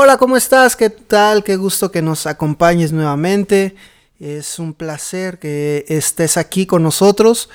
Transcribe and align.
Hola, 0.00 0.16
¿cómo 0.16 0.36
estás? 0.36 0.76
¿Qué 0.76 0.90
tal? 0.90 1.42
Qué 1.42 1.56
gusto 1.56 1.90
que 1.90 2.02
nos 2.02 2.28
acompañes 2.28 2.92
nuevamente. 2.92 3.74
Es 4.20 4.60
un 4.60 4.72
placer 4.72 5.40
que 5.40 5.84
estés 5.88 6.36
aquí 6.36 6.66
con 6.66 6.84
nosotros 6.84 7.50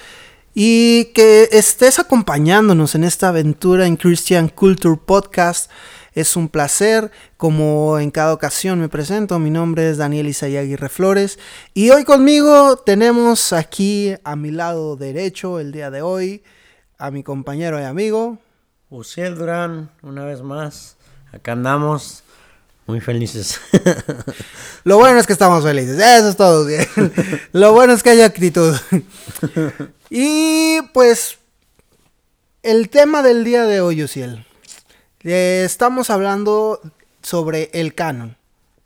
y 0.53 1.05
que 1.13 1.47
estés 1.53 1.99
acompañándonos 1.99 2.95
en 2.95 3.05
esta 3.05 3.29
aventura 3.29 3.87
en 3.87 3.95
Christian 3.95 4.49
Culture 4.49 4.97
Podcast. 4.97 5.71
Es 6.15 6.35
un 6.35 6.49
placer, 6.49 7.11
como 7.37 7.97
en 7.97 8.11
cada 8.11 8.33
ocasión 8.33 8.77
me 8.77 8.89
presento, 8.89 9.39
mi 9.39 9.49
nombre 9.49 9.89
es 9.89 9.97
Daniel 9.97 10.27
Isayaguirre 10.27 10.89
Flores 10.89 11.39
y 11.73 11.91
hoy 11.91 12.03
conmigo 12.03 12.75
tenemos 12.75 13.53
aquí 13.53 14.15
a 14.25 14.35
mi 14.35 14.51
lado 14.51 14.97
derecho 14.97 15.61
el 15.61 15.71
día 15.71 15.89
de 15.91 16.01
hoy 16.01 16.43
a 16.97 17.09
mi 17.09 17.23
compañero 17.23 17.79
y 17.79 17.83
amigo. 17.83 18.37
Uciel 18.89 19.35
Durán, 19.35 19.91
una 20.01 20.25
vez 20.25 20.41
más, 20.41 20.97
acá 21.31 21.53
andamos 21.53 22.23
muy 22.85 22.99
felices. 22.99 23.59
Lo 24.83 24.97
bueno 24.97 25.19
es 25.19 25.27
que 25.27 25.33
estamos 25.33 25.63
felices, 25.63 25.97
eso 25.97 26.29
es 26.29 26.35
todo 26.35 26.65
bien. 26.65 26.85
Lo 27.53 27.73
bueno 27.73 27.93
es 27.93 28.03
que 28.03 28.11
hay 28.11 28.21
actitud. 28.21 28.75
Y 30.15 30.79
pues 30.93 31.39
el 32.61 32.89
tema 32.89 33.23
del 33.23 33.43
día 33.43 33.65
de 33.65 33.81
hoy, 33.81 34.03
Uciel. 34.03 34.45
Eh, 35.23 35.63
estamos 35.65 36.11
hablando 36.11 36.81
sobre 37.23 37.71
el 37.73 37.95
canon, 37.95 38.37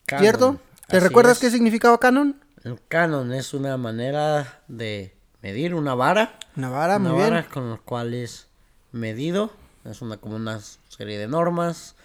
¿cierto? 0.08 0.58
¿Te 0.88 1.02
recuerdas 1.02 1.40
qué 1.40 1.52
significaba 1.52 2.00
canon? 2.00 2.40
El 2.64 2.80
canon 2.88 3.34
es 3.34 3.54
una 3.54 3.76
manera 3.76 4.62
de 4.70 5.14
medir 5.42 5.74
una 5.74 5.96
vara. 5.96 6.40
Una 6.56 6.70
vara, 6.70 6.96
una 6.96 7.10
muy 7.10 7.20
vara 7.20 7.42
bien. 7.42 7.52
con 7.52 7.72
la 7.72 7.78
cual 7.78 8.14
es 8.14 8.48
medido. 8.94 9.52
Es 9.84 10.02
una 10.02 10.16
como 10.16 10.38
una 10.38 10.62
serie 10.88 11.18
de 11.18 11.28
normas 11.28 11.96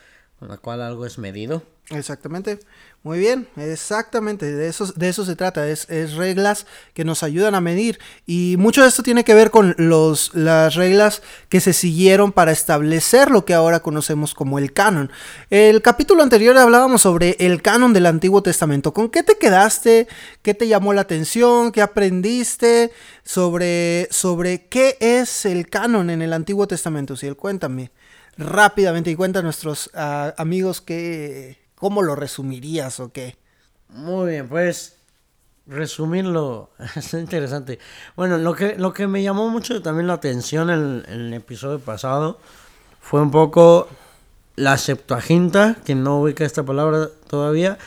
con 0.42 0.48
la 0.48 0.56
cual 0.56 0.82
algo 0.82 1.06
es 1.06 1.18
medido. 1.18 1.62
Exactamente. 1.92 2.58
Muy 3.04 3.18
bien, 3.18 3.48
exactamente, 3.56 4.52
de 4.54 4.68
eso, 4.68 4.86
de 4.94 5.08
eso 5.08 5.24
se 5.24 5.34
trata, 5.34 5.68
es, 5.68 5.90
es, 5.90 6.14
reglas 6.14 6.66
que 6.94 7.04
nos 7.04 7.24
ayudan 7.24 7.56
a 7.56 7.60
medir 7.60 7.98
y 8.26 8.54
mucho 8.60 8.82
de 8.82 8.86
esto 8.86 9.02
tiene 9.02 9.24
que 9.24 9.34
ver 9.34 9.50
con 9.50 9.74
los, 9.76 10.32
las 10.36 10.76
reglas 10.76 11.20
que 11.48 11.60
se 11.60 11.72
siguieron 11.72 12.30
para 12.30 12.52
establecer 12.52 13.28
lo 13.32 13.44
que 13.44 13.54
ahora 13.54 13.80
conocemos 13.80 14.34
como 14.34 14.60
el 14.60 14.72
canon. 14.72 15.10
El 15.50 15.82
capítulo 15.82 16.22
anterior 16.22 16.56
hablábamos 16.56 17.02
sobre 17.02 17.34
el 17.40 17.60
canon 17.60 17.92
del 17.92 18.06
Antiguo 18.06 18.40
Testamento. 18.40 18.94
¿Con 18.94 19.08
qué 19.08 19.24
te 19.24 19.36
quedaste? 19.36 20.06
¿Qué 20.42 20.54
te 20.54 20.68
llamó 20.68 20.92
la 20.92 21.00
atención? 21.00 21.72
¿Qué 21.72 21.82
aprendiste 21.82 22.92
sobre, 23.24 24.06
sobre 24.12 24.66
qué 24.68 24.96
es 25.00 25.44
el 25.44 25.68
canon 25.68 26.08
en 26.08 26.22
el 26.22 26.32
Antiguo 26.32 26.68
Testamento? 26.68 27.16
Si 27.16 27.28
cuéntame 27.32 27.90
rápidamente 28.36 29.10
y 29.10 29.16
cuenta 29.16 29.40
a 29.40 29.42
nuestros 29.42 29.90
amigos 30.36 30.80
que 30.80 31.61
¿Cómo 31.82 32.02
lo 32.02 32.14
resumirías 32.14 33.00
o 33.00 33.10
qué? 33.10 33.34
Muy 33.88 34.30
bien, 34.30 34.48
pues 34.48 34.98
resumirlo 35.66 36.70
es 36.94 37.12
interesante. 37.12 37.80
Bueno, 38.14 38.38
lo 38.38 38.54
que, 38.54 38.76
lo 38.76 38.92
que 38.92 39.08
me 39.08 39.20
llamó 39.20 39.48
mucho 39.48 39.82
también 39.82 40.06
la 40.06 40.12
atención 40.12 40.70
en, 40.70 41.04
el 41.08 41.34
episodio 41.34 41.80
pasado 41.80 42.38
fue 43.00 43.20
un 43.20 43.32
poco 43.32 43.88
la 44.54 44.78
Septuaginta, 44.78 45.76
que 45.84 45.96
no 45.96 46.20
ubica 46.20 46.44
esta 46.44 46.62
palabra 46.62 47.08
todavía. 47.26 47.78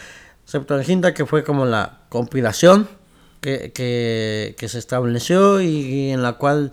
Septuaginta 0.44 1.14
que 1.14 1.26
fue 1.26 1.46
como 1.46 1.66
la 1.66 2.00
compilación 2.10 2.90
que, 3.40 3.72
que, 3.73 4.68
se 4.68 4.78
estableció 4.78 5.62
y, 5.62 6.10
en 6.10 6.22
la 6.22 6.34
cual 6.34 6.72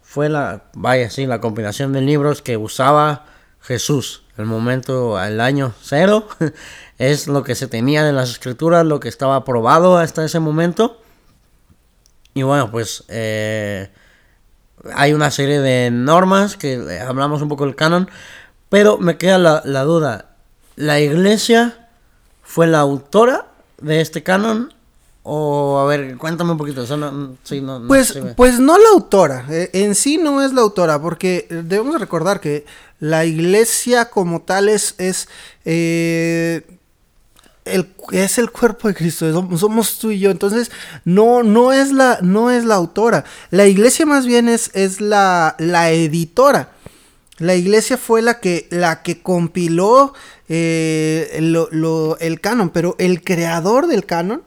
fue 0.00 0.30
la, 0.30 0.70
vaya, 0.72 1.10
la 1.18 1.38
compilación 1.42 1.92
de 1.92 2.00
libros 2.00 2.40
que 2.40 2.56
usaba 2.56 3.26
Jesús 3.62 4.22
el 4.38 4.46
momento, 4.46 5.22
el 5.22 5.40
año 5.40 5.74
cero, 5.82 6.26
es 6.98 7.26
lo 7.26 7.42
que 7.42 7.54
se 7.54 7.66
tenía 7.66 8.04
de 8.04 8.12
las 8.12 8.30
escrituras, 8.30 8.84
lo 8.86 9.00
que 9.00 9.08
estaba 9.08 9.36
aprobado 9.36 9.98
hasta 9.98 10.24
ese 10.24 10.40
momento. 10.40 11.00
Y 12.34 12.42
bueno, 12.42 12.70
pues 12.70 13.04
eh, 13.08 13.90
hay 14.94 15.12
una 15.12 15.30
serie 15.30 15.60
de 15.60 15.90
normas 15.90 16.56
que 16.56 17.00
hablamos 17.06 17.42
un 17.42 17.48
poco 17.48 17.66
del 17.66 17.76
canon, 17.76 18.10
pero 18.70 18.96
me 18.96 19.18
queda 19.18 19.38
la, 19.38 19.62
la 19.66 19.82
duda, 19.84 20.36
¿la 20.76 20.98
iglesia 20.98 21.88
fue 22.42 22.66
la 22.66 22.80
autora 22.80 23.48
de 23.78 24.00
este 24.00 24.22
canon 24.22 24.72
o, 25.24 25.78
a 25.78 25.84
ver, 25.86 26.16
cuéntame 26.18 26.50
un 26.50 26.58
poquito. 26.58 26.82
Eso 26.82 26.96
no, 26.96 27.36
sí, 27.44 27.60
no, 27.60 27.86
pues, 27.86 28.16
no 28.16 28.34
pues 28.34 28.58
no 28.58 28.76
la 28.76 28.88
autora. 28.92 29.46
Eh, 29.50 29.70
en 29.72 29.94
sí 29.94 30.18
no 30.18 30.42
es 30.42 30.52
la 30.52 30.62
autora, 30.62 31.00
porque 31.00 31.46
debemos 31.48 32.00
recordar 32.00 32.40
que 32.40 32.66
la 33.02 33.24
iglesia 33.24 34.04
como 34.10 34.42
tal 34.42 34.68
es. 34.68 34.94
es 34.98 35.28
eh, 35.64 36.62
el, 37.64 37.92
es 38.12 38.38
el 38.38 38.52
cuerpo 38.52 38.86
de 38.86 38.94
Cristo, 38.94 39.32
somos 39.58 39.98
tú 39.98 40.12
y 40.12 40.20
yo. 40.20 40.30
Entonces, 40.30 40.70
no, 41.04 41.42
no, 41.42 41.72
es, 41.72 41.90
la, 41.90 42.20
no 42.22 42.52
es 42.52 42.64
la 42.64 42.76
autora. 42.76 43.24
La 43.50 43.66
iglesia 43.66 44.06
más 44.06 44.24
bien 44.24 44.48
es, 44.48 44.70
es 44.74 45.00
la, 45.00 45.56
la 45.58 45.90
editora. 45.90 46.70
La 47.38 47.56
iglesia 47.56 47.98
fue 47.98 48.22
la 48.22 48.38
que, 48.38 48.68
la 48.70 49.02
que 49.02 49.20
compiló 49.20 50.14
eh, 50.48 51.28
el 51.32 52.40
canon, 52.40 52.70
pero 52.70 52.94
el 53.00 53.24
creador 53.24 53.88
del 53.88 54.06
canon 54.06 54.42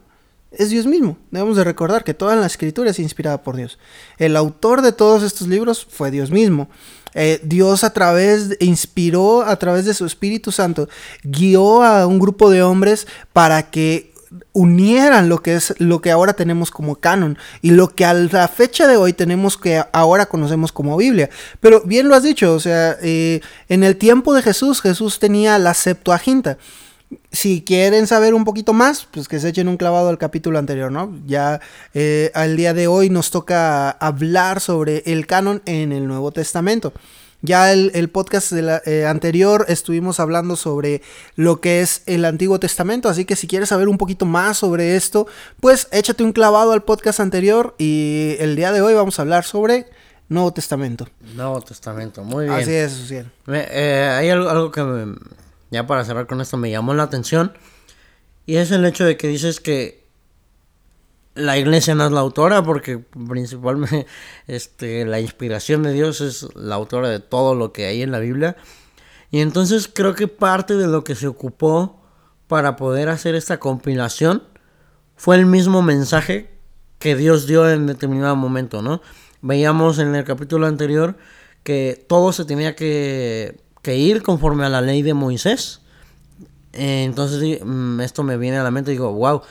es 0.51 0.69
Dios 0.69 0.85
mismo. 0.85 1.17
Debemos 1.29 1.57
de 1.57 1.66
recordar 1.66 2.05
que 2.05 2.13
toda 2.13 2.37
la 2.37 2.45
escritura 2.45 2.91
es 2.91 2.99
inspirada 2.99 3.43
por 3.43 3.57
Dios. 3.57 3.79
El 4.17 4.37
autor 4.37 4.81
de 4.81 4.93
todos 4.93 5.23
estos 5.23 5.49
libros 5.49 5.85
fue 5.89 6.09
Dios 6.09 6.31
mismo. 6.31 6.69
Eh, 7.16 7.40
Dios 7.44 7.84
a 7.84 7.92
través, 7.92 8.58
inspiró 8.59 9.42
a 9.44 9.56
través 9.58 9.86
de 9.86 9.94
su 9.94 10.06
Espíritu 10.06 10.52
Santo, 10.52 10.90
guió 11.24 11.81
a 11.81 12.06
un 12.06 12.20
grupo 12.20 12.50
de 12.50 12.62
hombres 12.62 13.08
para 13.34 13.72
que 13.72 14.14
unieran 14.52 15.30
lo 15.30 15.42
que 15.42 15.56
es 15.56 15.74
lo 15.80 16.02
que 16.02 16.12
ahora 16.12 16.34
tenemos 16.34 16.72
como 16.72 16.96
canon 16.96 17.38
y 17.62 17.72
lo 17.72 17.90
que 17.90 18.06
a 18.06 18.14
la 18.14 18.48
fecha 18.48 18.88
de 18.88 18.98
hoy 18.98 19.14
tenemos 19.14 19.58
que 19.58 19.81
ahora 19.94 20.26
conocemos 20.26 20.72
como 20.72 20.98
Biblia. 20.98 21.30
Pero 21.59 21.81
bien 21.81 22.09
lo 22.09 22.16
has 22.16 22.24
dicho, 22.24 22.53
o 22.53 22.59
sea, 22.59 22.98
eh, 23.02 23.42
en 23.70 23.84
el 23.84 23.96
tiempo 23.96 24.34
de 24.34 24.42
Jesús, 24.42 24.82
Jesús 24.82 25.20
tenía 25.20 25.58
la 25.58 25.74
Septuaginta 25.74 26.58
si 27.31 27.63
quieren 27.63 28.07
saber 28.07 28.33
un 28.33 28.45
poquito 28.45 28.73
más, 28.73 29.07
pues 29.11 29.27
que 29.27 29.39
se 29.39 29.49
echen 29.49 29.67
un 29.67 29.77
clavado 29.77 30.09
al 30.09 30.17
capítulo 30.17 30.57
anterior, 30.57 30.91
¿no? 30.91 31.13
Ya 31.25 31.61
eh, 31.93 32.31
al 32.33 32.57
día 32.57 32.73
de 32.73 32.88
hoy 32.88 33.09
nos 33.09 33.31
toca 33.31 33.91
hablar 33.91 34.59
sobre 34.59 35.03
el 35.05 35.27
canon 35.27 35.61
en 35.66 35.91
el 35.91 36.07
Nuevo 36.07 36.31
Testamento. 36.31 36.93
Ya 37.41 37.71
el, 37.71 37.91
el 37.93 38.09
podcast 38.09 38.51
de 38.51 38.61
la, 38.63 38.81
eh, 38.85 39.05
anterior 39.05 39.66
estuvimos 39.67 40.19
hablando 40.19 40.55
sobre 40.55 41.03
lo 41.35 41.61
que 41.61 41.81
es 41.81 42.01
el 42.07 42.25
Antiguo 42.25 42.59
Testamento, 42.59 43.07
así 43.07 43.25
que 43.25 43.35
si 43.35 43.47
quieres 43.47 43.69
saber 43.69 43.87
un 43.87 43.99
poquito 43.99 44.25
más 44.25 44.57
sobre 44.57 44.95
esto, 44.95 45.27
pues 45.59 45.87
échate 45.91 46.23
un 46.23 46.31
clavado 46.31 46.72
al 46.72 46.83
podcast 46.83 47.19
anterior 47.19 47.75
y 47.77 48.35
el 48.39 48.55
día 48.55 48.72
de 48.72 48.81
hoy 48.81 48.95
vamos 48.95 49.19
a 49.19 49.22
hablar 49.22 49.43
sobre 49.43 49.85
Nuevo 50.27 50.53
Testamento. 50.53 51.07
Nuevo 51.35 51.61
Testamento, 51.61 52.23
muy 52.23 52.45
bien. 52.45 52.57
Así 52.57 52.72
es, 52.73 52.93
sí. 52.93 53.17
Eh, 53.47 54.16
hay 54.17 54.29
algo, 54.29 54.49
algo 54.49 54.72
que 54.72 54.83
me, 54.83 55.16
ya 55.75 55.88
para 55.88 56.03
cerrar 56.06 56.28
con 56.28 56.41
esto, 56.41 56.58
me 56.58 56.72
llamó 56.72 56.94
la 56.94 57.03
atención. 57.03 57.53
Y 58.46 58.58
es 58.58 58.72
el 58.72 58.86
hecho 58.86 59.06
de 59.06 59.18
que 59.18 59.28
dices 59.28 59.59
que 59.59 60.06
la 61.36 61.58
iglesia 61.58 61.96
no 61.96 62.06
es 62.06 62.12
la 62.12 62.22
autora, 62.22 62.63
porque 62.63 62.97
principalmente 62.97 64.08
este, 64.47 65.06
la 65.06 65.19
inspiración 65.19 65.84
de 65.84 65.94
Dios 65.94 66.22
es 66.22 66.47
la 66.56 66.75
autora 66.75 67.09
de 67.09 67.19
todo 67.19 67.56
lo 67.56 67.74
que 67.74 67.85
hay 67.85 68.02
en 68.02 68.12
la 68.12 68.19
Biblia. 68.19 68.56
Y 69.31 69.41
entonces 69.41 69.90
creo 69.94 70.16
que 70.16 70.28
parte 70.28 70.75
de 70.75 70.88
lo 70.88 71.03
que 71.03 71.16
se 71.16 71.28
ocupó 71.28 72.02
para 72.47 72.75
poder 72.75 73.09
hacer 73.09 73.35
esta 73.35 73.59
compilación 73.59 74.44
fue 75.16 75.35
el 75.35 75.46
mismo 75.46 75.81
mensaje 75.81 76.50
que 77.00 77.16
Dios 77.16 77.47
dio 77.47 77.69
en 77.69 77.88
determinado 77.88 78.35
momento, 78.35 78.81
¿no? 78.81 79.02
Veíamos 79.41 80.00
en 80.00 80.16
el 80.16 80.24
capítulo 80.24 80.68
anterior 80.68 81.18
que 81.64 82.06
todo 82.08 82.31
se 82.31 82.46
tenía 82.46 82.75
que 82.75 83.65
que 83.85 83.96
ir 83.97 84.23
conforme 84.23 84.66
a 84.66 84.69
la 84.69 84.81
ley 84.81 85.03
de 85.03 85.13
Moisés. 85.13 85.81
Entonces 86.73 87.61
esto 88.02 88.23
me 88.23 88.35
viene 88.35 88.58
a 88.58 88.64
la 88.64 88.72
mente 88.72 88.90
y 88.90 88.96
digo, 88.96 89.14
wow. 89.14 89.43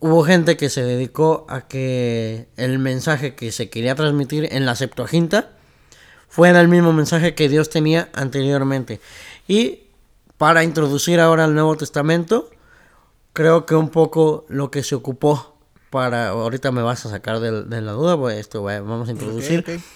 Hubo 0.00 0.24
gente 0.24 0.56
que 0.56 0.70
se 0.70 0.82
dedicó 0.82 1.44
a 1.50 1.68
que 1.68 2.48
el 2.56 2.78
mensaje 2.78 3.34
que 3.34 3.52
se 3.52 3.68
quería 3.68 3.94
transmitir 3.94 4.48
en 4.50 4.64
la 4.64 4.76
Septuaginta 4.76 5.50
fuera 6.26 6.58
el 6.62 6.68
mismo 6.68 6.94
mensaje 6.94 7.34
que 7.34 7.50
Dios 7.50 7.68
tenía 7.68 8.08
anteriormente. 8.14 8.98
Y 9.46 9.80
para 10.38 10.64
introducir 10.64 11.20
ahora 11.20 11.44
el 11.44 11.52
Nuevo 11.52 11.76
Testamento, 11.76 12.48
creo 13.34 13.66
que 13.66 13.74
un 13.74 13.90
poco 13.90 14.46
lo 14.48 14.70
que 14.70 14.82
se 14.82 14.94
ocupó 14.94 15.58
para, 15.90 16.30
ahorita 16.30 16.72
me 16.72 16.82
vas 16.82 17.04
a 17.04 17.10
sacar 17.10 17.40
de, 17.40 17.64
de 17.64 17.80
la 17.82 17.92
duda, 17.92 18.16
pues 18.16 18.38
esto 18.38 18.62
vamos 18.62 19.08
a 19.08 19.12
introducir, 19.12 19.60
Okay, 19.60 19.76
okay. 19.76 19.86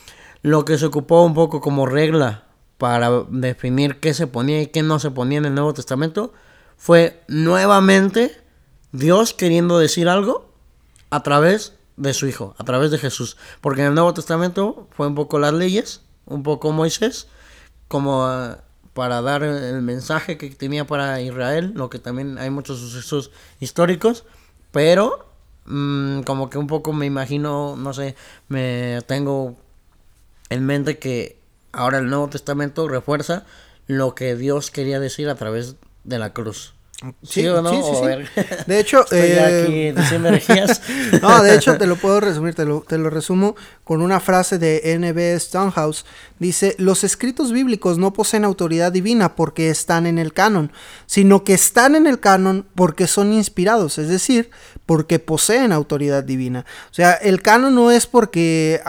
lo 0.42 0.66
que 0.66 0.76
se 0.76 0.84
ocupó 0.84 1.22
un 1.22 1.32
poco 1.32 1.62
como 1.62 1.86
regla 1.86 2.47
para 2.78 3.24
definir 3.28 3.98
qué 4.00 4.14
se 4.14 4.26
ponía 4.26 4.62
y 4.62 4.68
qué 4.68 4.82
no 4.82 4.98
se 5.00 5.10
ponía 5.10 5.38
en 5.38 5.46
el 5.46 5.54
Nuevo 5.54 5.74
Testamento, 5.74 6.32
fue 6.76 7.20
nuevamente 7.26 8.40
Dios 8.92 9.34
queriendo 9.34 9.78
decir 9.78 10.08
algo 10.08 10.48
a 11.10 11.22
través 11.22 11.74
de 11.96 12.14
su 12.14 12.26
Hijo, 12.26 12.54
a 12.56 12.64
través 12.64 12.90
de 12.90 12.98
Jesús. 12.98 13.36
Porque 13.60 13.82
en 13.82 13.88
el 13.88 13.94
Nuevo 13.94 14.14
Testamento 14.14 14.88
fue 14.92 15.08
un 15.08 15.16
poco 15.16 15.38
las 15.38 15.52
leyes, 15.52 16.02
un 16.24 16.44
poco 16.44 16.72
Moisés, 16.72 17.26
como 17.88 18.26
uh, 18.26 18.56
para 18.94 19.20
dar 19.22 19.42
el 19.42 19.82
mensaje 19.82 20.38
que 20.38 20.50
tenía 20.50 20.86
para 20.86 21.20
Israel, 21.20 21.72
lo 21.74 21.90
que 21.90 21.98
también 21.98 22.38
hay 22.38 22.50
muchos 22.50 22.78
sucesos 22.78 23.32
históricos, 23.60 24.24
pero 24.70 25.28
mm, 25.66 26.20
como 26.22 26.48
que 26.48 26.58
un 26.58 26.68
poco 26.68 26.92
me 26.92 27.06
imagino, 27.06 27.76
no 27.76 27.92
sé, 27.92 28.14
me 28.48 29.00
tengo 29.06 29.56
en 30.50 30.64
mente 30.64 30.98
que 30.98 31.37
ahora 31.78 31.98
el 31.98 32.08
Nuevo 32.08 32.28
Testamento 32.28 32.88
refuerza 32.88 33.44
lo 33.86 34.14
que 34.14 34.36
Dios 34.36 34.70
quería 34.70 35.00
decir 35.00 35.28
a 35.28 35.36
través 35.36 35.76
de 36.04 36.18
la 36.18 36.32
cruz. 36.32 36.74
Sí, 37.22 37.46
o 37.46 37.62
no? 37.62 37.70
De 38.66 38.80
hecho, 38.80 39.04
eh... 39.12 39.94
no, 41.22 41.42
de 41.44 41.54
hecho 41.54 41.78
te 41.78 41.86
lo 41.86 41.94
puedo 41.94 42.18
resumir, 42.18 42.54
te 42.56 42.64
lo, 42.64 42.80
te 42.80 42.98
lo 42.98 43.08
resumo 43.08 43.54
con 43.84 44.02
una 44.02 44.18
frase 44.18 44.58
de 44.58 44.80
N.B. 44.94 45.38
Stonehouse. 45.38 46.04
Dice, 46.40 46.74
los 46.78 47.04
escritos 47.04 47.52
bíblicos 47.52 47.98
no 47.98 48.12
poseen 48.12 48.44
autoridad 48.44 48.90
divina 48.90 49.36
porque 49.36 49.70
están 49.70 50.06
en 50.06 50.18
el 50.18 50.32
canon, 50.32 50.72
sino 51.06 51.44
que 51.44 51.54
están 51.54 51.94
en 51.94 52.08
el 52.08 52.18
canon 52.18 52.66
porque 52.74 53.06
son 53.06 53.32
inspirados, 53.32 53.98
es 53.98 54.08
decir, 54.08 54.50
porque 54.84 55.20
poseen 55.20 55.70
autoridad 55.70 56.24
divina. 56.24 56.64
O 56.90 56.94
sea, 56.94 57.12
el 57.12 57.42
canon 57.42 57.76
no 57.76 57.92
es 57.92 58.08
porque 58.08 58.80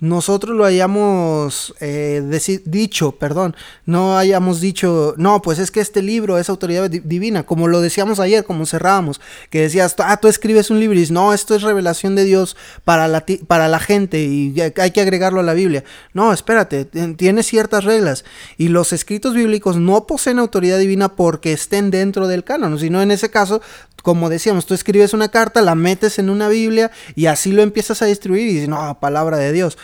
nosotros 0.00 0.56
lo 0.56 0.64
hayamos 0.64 1.74
eh, 1.80 2.22
dicho, 2.64 3.12
perdón, 3.12 3.56
no 3.84 4.16
hayamos 4.16 4.60
dicho, 4.60 5.14
no, 5.16 5.42
pues 5.42 5.58
es 5.58 5.72
que 5.72 5.80
este 5.80 6.02
libro 6.02 6.38
es 6.38 6.48
autoridad 6.48 6.88
divina, 6.88 7.44
como 7.44 7.66
lo 7.66 7.80
decíamos 7.80 8.20
ayer, 8.20 8.44
como 8.44 8.64
cerrábamos, 8.64 9.20
que 9.50 9.62
decías, 9.62 9.96
ah, 9.98 10.16
tú 10.18 10.28
escribes 10.28 10.70
un 10.70 10.78
libro 10.78 10.94
y 10.94 11.00
dices, 11.00 11.10
no, 11.10 11.34
esto 11.34 11.56
es 11.56 11.62
revelación 11.62 12.14
de 12.14 12.24
Dios 12.24 12.56
para 12.84 13.08
la, 13.08 13.24
para 13.48 13.66
la 13.66 13.80
gente 13.80 14.22
y 14.22 14.54
hay 14.60 14.90
que 14.92 15.00
agregarlo 15.00 15.40
a 15.40 15.44
la 15.44 15.54
Biblia. 15.54 15.82
No, 16.12 16.32
espérate, 16.32 16.84
tiene 16.84 17.42
ciertas 17.42 17.82
reglas 17.82 18.24
y 18.56 18.68
los 18.68 18.92
escritos 18.92 19.34
bíblicos 19.34 19.76
no 19.76 20.06
poseen 20.06 20.38
autoridad 20.38 20.78
divina 20.78 21.16
porque 21.16 21.52
estén 21.52 21.90
dentro 21.90 22.28
del 22.28 22.44
canon, 22.44 22.78
sino 22.78 23.02
en 23.02 23.10
ese 23.10 23.30
caso 23.30 23.60
como 24.02 24.28
decíamos, 24.28 24.64
tú 24.64 24.74
escribes 24.74 25.12
una 25.12 25.28
carta, 25.28 25.60
la 25.60 25.74
metes 25.74 26.18
en 26.18 26.30
una 26.30 26.48
Biblia 26.48 26.90
y 27.14 27.26
así 27.26 27.52
lo 27.52 27.62
empiezas 27.62 28.00
a 28.00 28.06
distribuir 28.06 28.46
y 28.46 28.52
dices, 28.54 28.68
no, 28.68 28.98
palabra 29.00 29.36
de 29.36 29.52
Dios. 29.52 29.76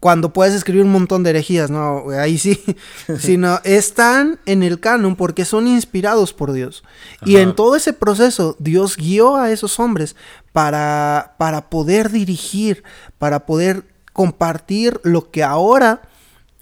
Cuando 0.00 0.32
puedes 0.32 0.54
escribir 0.54 0.84
un 0.84 0.92
montón 0.92 1.22
de 1.22 1.30
herejías, 1.30 1.70
no, 1.70 2.10
ahí 2.10 2.38
sí, 2.38 2.60
sino 3.18 3.60
están 3.64 4.38
en 4.46 4.62
el 4.62 4.80
canon 4.80 5.16
porque 5.16 5.44
son 5.44 5.66
inspirados 5.66 6.32
por 6.32 6.52
Dios. 6.52 6.84
Y 7.24 7.36
en 7.36 7.54
todo 7.54 7.76
ese 7.76 7.92
proceso, 7.92 8.56
Dios 8.58 8.96
guió 8.96 9.36
a 9.36 9.50
esos 9.50 9.80
hombres 9.80 10.16
para, 10.52 11.34
para 11.38 11.70
poder 11.70 12.10
dirigir, 12.10 12.84
para 13.18 13.46
poder 13.46 13.84
compartir 14.12 15.00
lo 15.02 15.30
que 15.30 15.42
ahora 15.42 16.02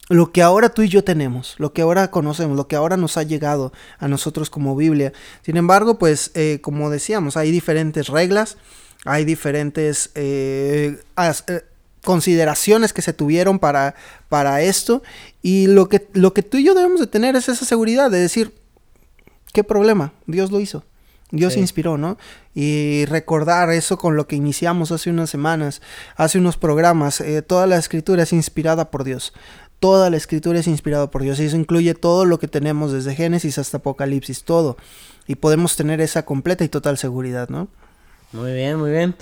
lo 0.07 0.31
que 0.31 0.43
ahora 0.43 0.69
tú 0.69 0.83
y 0.83 0.89
yo 0.89 1.03
tenemos, 1.03 1.55
lo 1.57 1.73
que 1.73 1.81
ahora 1.81 2.11
conocemos, 2.11 2.55
lo 2.55 2.67
que 2.67 2.75
ahora 2.75 2.97
nos 2.97 3.17
ha 3.17 3.23
llegado 3.23 3.73
a 3.97 4.07
nosotros 4.07 4.49
como 4.49 4.75
Biblia. 4.75 5.13
Sin 5.41 5.57
embargo, 5.57 5.97
pues 5.97 6.31
eh, 6.35 6.59
como 6.61 6.89
decíamos, 6.89 7.37
hay 7.37 7.51
diferentes 7.51 8.07
reglas, 8.09 8.57
hay 9.03 9.25
diferentes 9.25 10.11
eh, 10.15 10.99
eh, 11.17 11.61
consideraciones 12.05 12.93
que 12.93 13.01
se 13.01 13.11
tuvieron 13.11 13.59
para, 13.59 13.95
para 14.29 14.61
esto 14.61 15.03
y 15.41 15.67
lo 15.67 15.89
que, 15.89 16.07
lo 16.13 16.33
que 16.33 16.43
tú 16.43 16.55
y 16.55 16.63
yo 16.63 16.73
debemos 16.73 17.01
de 17.01 17.07
tener 17.07 17.35
es 17.35 17.49
esa 17.49 17.65
seguridad 17.65 18.09
de 18.09 18.19
decir, 18.19 18.53
¿qué 19.51 19.65
problema? 19.65 20.13
Dios 20.25 20.51
lo 20.51 20.61
hizo. 20.61 20.85
Dios 21.31 21.57
inspiró, 21.57 21.97
¿no? 21.97 22.17
Y 22.53 23.05
recordar 23.05 23.69
eso 23.71 23.97
con 23.97 24.15
lo 24.15 24.27
que 24.27 24.35
iniciamos 24.35 24.91
hace 24.91 25.09
unas 25.09 25.29
semanas, 25.29 25.81
hace 26.15 26.37
unos 26.37 26.55
programas. 26.55 27.21
toda 27.47 27.67
la 27.67 27.77
escritura 27.77 28.23
es 28.23 28.31
inspirada 28.31 28.89
por 28.91 29.03
Dios. 29.03 29.33
Toda 29.79 30.09
la 30.09 30.17
escritura 30.17 30.59
es 30.59 30.67
inspirada 30.67 31.11
por 31.11 31.23
Dios 31.23 31.39
y 31.39 31.45
eso 31.45 31.57
incluye 31.57 31.93
todo 31.93 32.25
lo 32.25 32.39
que 32.39 32.47
tenemos 32.47 32.93
desde 32.93 33.15
Génesis 33.15 33.57
hasta 33.57 33.77
Apocalipsis, 33.77 34.43
todo. 34.43 34.77
Y 35.27 35.35
podemos 35.35 35.75
tener 35.75 35.99
esa 35.99 36.23
completa 36.23 36.63
y 36.63 36.69
total 36.69 36.97
seguridad, 36.97 37.49
¿no? 37.49 37.67
Muy 38.31 38.53
bien, 38.53 38.77
muy 38.77 38.91
bien. 38.91 39.15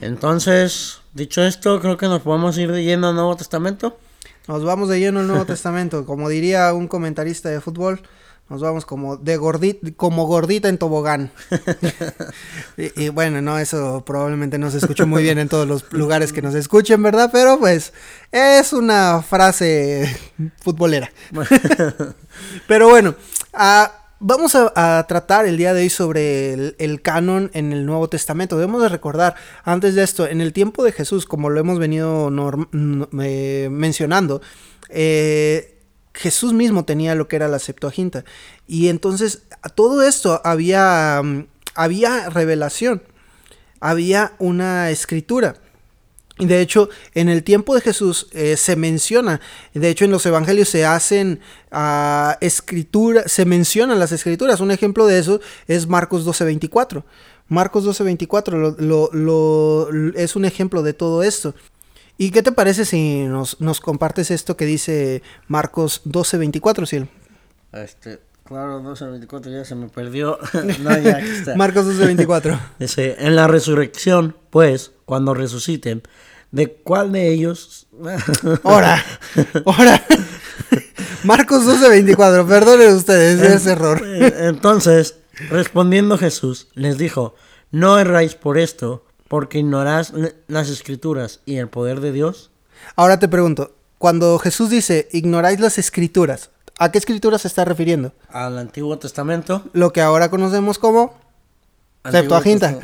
Entonces, 0.00 1.00
dicho 1.12 1.42
esto, 1.42 1.80
creo 1.80 1.96
que 1.96 2.06
nos 2.06 2.22
podemos 2.22 2.56
ir 2.58 2.72
de 2.72 2.82
lleno 2.82 3.08
al 3.08 3.14
Nuevo 3.14 3.36
Testamento. 3.36 3.98
Nos 4.48 4.64
vamos 4.64 4.88
de 4.88 4.98
lleno 4.98 5.20
al 5.20 5.26
Nuevo 5.26 5.44
Testamento. 5.44 6.06
Como 6.06 6.28
diría 6.28 6.72
un 6.72 6.88
comentarista 6.88 7.48
de 7.48 7.60
fútbol, 7.60 8.00
nos 8.50 8.62
vamos 8.62 8.84
como 8.84 9.16
de 9.16 9.36
gordita, 9.36 9.86
como 9.96 10.26
gordita 10.26 10.68
en 10.68 10.76
tobogán. 10.76 11.30
y, 12.76 13.08
bueno, 13.10 13.40
no, 13.40 13.60
eso 13.60 14.02
probablemente 14.04 14.58
no 14.58 14.72
se 14.72 14.78
escuchó 14.78 15.06
muy 15.06 15.22
bien 15.22 15.38
en 15.38 15.48
todos 15.48 15.68
los 15.68 15.92
lugares 15.92 16.32
que 16.32 16.42
nos 16.42 16.56
escuchen, 16.56 17.00
¿verdad? 17.00 17.30
Pero 17.32 17.60
pues 17.60 17.92
es 18.32 18.72
una 18.72 19.22
frase 19.22 20.16
futbolera. 20.60 21.12
Pero 22.66 22.88
bueno, 22.88 23.14
ah, 23.54 23.99
vamos 24.20 24.54
a, 24.54 25.04
tratar 25.08 25.46
el 25.46 25.56
día 25.56 25.74
de 25.74 25.82
hoy 25.82 25.90
sobre 25.90 26.74
el, 26.78 27.02
canon 27.02 27.50
en 27.54 27.72
el 27.72 27.86
Nuevo 27.86 28.08
Testamento. 28.08 28.56
Debemos 28.56 28.82
de 28.82 28.88
recordar, 28.88 29.34
antes 29.64 29.94
de 29.94 30.02
esto, 30.02 30.26
en 30.26 30.40
el 30.40 30.52
tiempo 30.52 30.84
de 30.84 30.92
Jesús, 30.92 31.26
como 31.26 31.50
lo 31.50 31.58
hemos 31.58 31.78
venido 31.78 32.30
eh, 33.22 33.68
mencionando, 33.70 34.42
eh, 34.90 35.78
Jesús 36.12 36.52
mismo 36.52 36.84
tenía 36.84 37.14
lo 37.14 37.28
que 37.28 37.36
era 37.36 37.48
la 37.48 37.58
Septuaginta. 37.58 38.24
Y 38.66 38.88
entonces 38.88 39.42
todo 39.74 40.02
esto 40.02 40.40
había, 40.44 41.20
mm, 41.24 41.46
había 41.74 42.28
revelación, 42.28 43.02
había 43.80 44.34
una 44.38 44.90
escritura. 44.90 45.56
De 46.40 46.60
hecho, 46.60 46.88
en 47.14 47.28
el 47.28 47.42
tiempo 47.42 47.74
de 47.74 47.80
Jesús 47.80 48.28
eh, 48.32 48.56
se 48.56 48.76
menciona, 48.76 49.40
de 49.74 49.88
hecho 49.90 50.04
en 50.04 50.10
los 50.10 50.24
evangelios 50.26 50.68
se 50.68 50.84
hacen 50.86 51.40
uh, 51.72 52.32
escritura, 52.40 53.24
se 53.26 53.44
mencionan 53.44 53.98
las 53.98 54.12
escrituras. 54.12 54.60
Un 54.60 54.70
ejemplo 54.70 55.06
de 55.06 55.18
eso 55.18 55.40
es 55.68 55.86
Marcos 55.86 56.26
12:24. 56.26 57.04
Marcos 57.48 57.84
12:24 57.84 58.76
lo, 58.78 59.10
lo, 59.12 60.12
es 60.14 60.36
un 60.36 60.44
ejemplo 60.44 60.82
de 60.82 60.94
todo 60.94 61.22
esto. 61.22 61.54
¿Y 62.20 62.32
qué 62.32 62.42
te 62.42 62.52
parece 62.52 62.84
si 62.84 63.24
nos, 63.24 63.80
compartes 63.80 64.30
esto 64.30 64.54
que 64.54 64.66
dice 64.66 65.22
Marcos 65.48 66.02
12:24, 66.04 66.86
Ciel? 66.86 67.08
Este, 67.72 68.20
claro, 68.44 68.82
12:24 68.82 69.50
ya 69.50 69.64
se 69.64 69.74
me 69.74 69.88
perdió. 69.88 70.38
no, 70.82 70.98
ya, 70.98 71.18
está. 71.18 71.56
Marcos 71.56 71.86
12:24. 71.86 72.60
Dice, 72.78 73.16
en 73.18 73.36
la 73.36 73.48
resurrección, 73.48 74.36
pues, 74.50 74.92
cuando 75.06 75.32
resuciten, 75.32 76.02
¿de 76.50 76.72
cuál 76.72 77.12
de 77.12 77.28
ellos? 77.28 77.86
¡Hora! 78.62 79.04
¡Hora! 79.64 80.04
Marcos 81.24 81.66
12:24, 81.66 82.46
perdonen 82.46 82.94
ustedes 82.94 83.40
ese 83.40 83.72
error. 83.72 84.02
Entonces, 84.04 85.16
respondiendo 85.50 86.18
Jesús, 86.18 86.68
les 86.74 86.98
dijo, 86.98 87.34
no 87.70 87.98
erráis 87.98 88.34
por 88.34 88.58
esto, 88.58 89.04
porque 89.28 89.58
ignorás 89.58 90.12
las 90.48 90.68
escrituras 90.68 91.40
y 91.46 91.56
el 91.56 91.68
poder 91.68 92.00
de 92.00 92.12
Dios. 92.12 92.50
Ahora 92.96 93.18
te 93.18 93.28
pregunto, 93.28 93.76
cuando 93.98 94.38
Jesús 94.38 94.70
dice 94.70 95.08
ignoráis 95.12 95.60
las 95.60 95.78
escrituras, 95.78 96.50
¿a 96.78 96.90
qué 96.90 96.98
escrituras 96.98 97.42
se 97.42 97.48
está 97.48 97.64
refiriendo? 97.64 98.12
Al 98.28 98.58
Antiguo 98.58 98.98
Testamento. 98.98 99.62
Lo 99.72 99.92
que 99.92 100.00
ahora 100.00 100.30
conocemos 100.30 100.78
como 100.78 101.14
Septuaginta, 102.10 102.78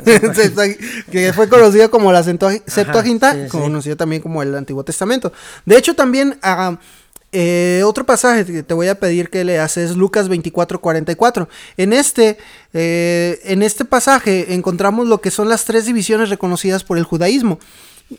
que 1.11 1.33
fue 1.33 1.49
conocido 1.49 1.89
como 1.89 2.11
la 2.11 2.23
Septuaginta, 2.23 3.47
conocido 3.47 3.97
también 3.97 4.21
como 4.21 4.43
el 4.43 4.53
Antiguo 4.53 4.83
Testamento. 4.83 5.33
De 5.65 5.75
hecho, 5.75 5.95
también 5.95 6.37
uh, 6.43 6.75
eh, 7.31 7.81
otro 7.83 8.05
pasaje 8.05 8.45
que 8.45 8.63
te 8.63 8.73
voy 8.73 8.87
a 8.87 8.99
pedir 8.99 9.29
que 9.29 9.43
leas 9.43 9.75
es 9.77 9.95
Lucas 9.97 10.29
24, 10.29 10.79
44. 10.79 11.49
En 11.75 11.93
este, 11.93 12.37
eh, 12.73 13.39
en 13.43 13.63
este 13.63 13.85
pasaje 13.85 14.53
encontramos 14.53 15.07
lo 15.07 15.19
que 15.19 15.31
son 15.31 15.49
las 15.49 15.65
tres 15.65 15.85
divisiones 15.85 16.29
reconocidas 16.29 16.83
por 16.83 16.97
el 16.97 17.03
judaísmo. 17.03 17.59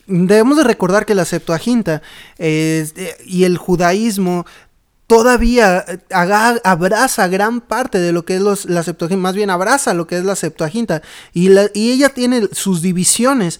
Debemos 0.06 0.58
de 0.58 0.64
recordar 0.64 1.06
que 1.06 1.14
la 1.14 1.24
Septuaginta 1.24 2.02
eh, 2.38 3.16
y 3.24 3.44
el 3.44 3.56
judaísmo 3.56 4.44
todavía 5.08 5.84
abraza 6.10 7.28
gran 7.28 7.62
parte 7.62 7.98
de 7.98 8.12
lo 8.12 8.24
que 8.24 8.36
es 8.36 8.66
la 8.66 8.82
Septuaginta, 8.82 9.20
más 9.20 9.34
bien 9.34 9.50
abraza 9.50 9.94
lo 9.94 10.06
que 10.06 10.18
es 10.18 10.24
la 10.24 10.36
Septuaginta 10.36 11.02
y, 11.32 11.50
y 11.72 11.92
ella 11.92 12.10
tiene 12.10 12.48
sus 12.52 12.82
divisiones. 12.82 13.58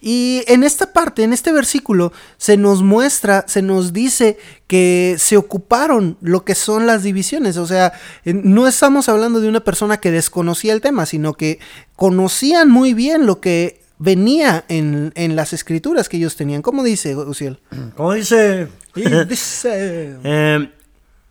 Y 0.00 0.42
en 0.46 0.62
esta 0.62 0.92
parte, 0.92 1.22
en 1.22 1.32
este 1.32 1.52
versículo, 1.52 2.12
se 2.38 2.56
nos 2.56 2.82
muestra, 2.82 3.44
se 3.46 3.60
nos 3.60 3.92
dice 3.92 4.38
que 4.66 5.16
se 5.18 5.36
ocuparon 5.36 6.16
lo 6.20 6.44
que 6.44 6.54
son 6.54 6.86
las 6.86 7.02
divisiones. 7.02 7.56
O 7.56 7.66
sea, 7.66 7.92
no 8.24 8.66
estamos 8.66 9.08
hablando 9.08 9.40
de 9.40 9.48
una 9.48 9.64
persona 9.64 9.98
que 9.98 10.10
desconocía 10.10 10.72
el 10.72 10.80
tema, 10.80 11.06
sino 11.06 11.34
que 11.34 11.58
conocían 11.94 12.70
muy 12.70 12.94
bien 12.94 13.26
lo 13.26 13.40
que 13.40 13.80
venía 13.98 14.64
en, 14.68 15.12
las 15.34 15.52
escrituras 15.52 16.08
que 16.08 16.18
ellos 16.18 16.36
tenían. 16.36 16.62
¿Cómo 16.62 16.84
dice, 16.84 17.16
Uciel? 17.16 17.58
¿Cómo 17.96 18.12
dice? 18.12 18.68
Dice... 18.94 20.16
Em, 20.24 20.70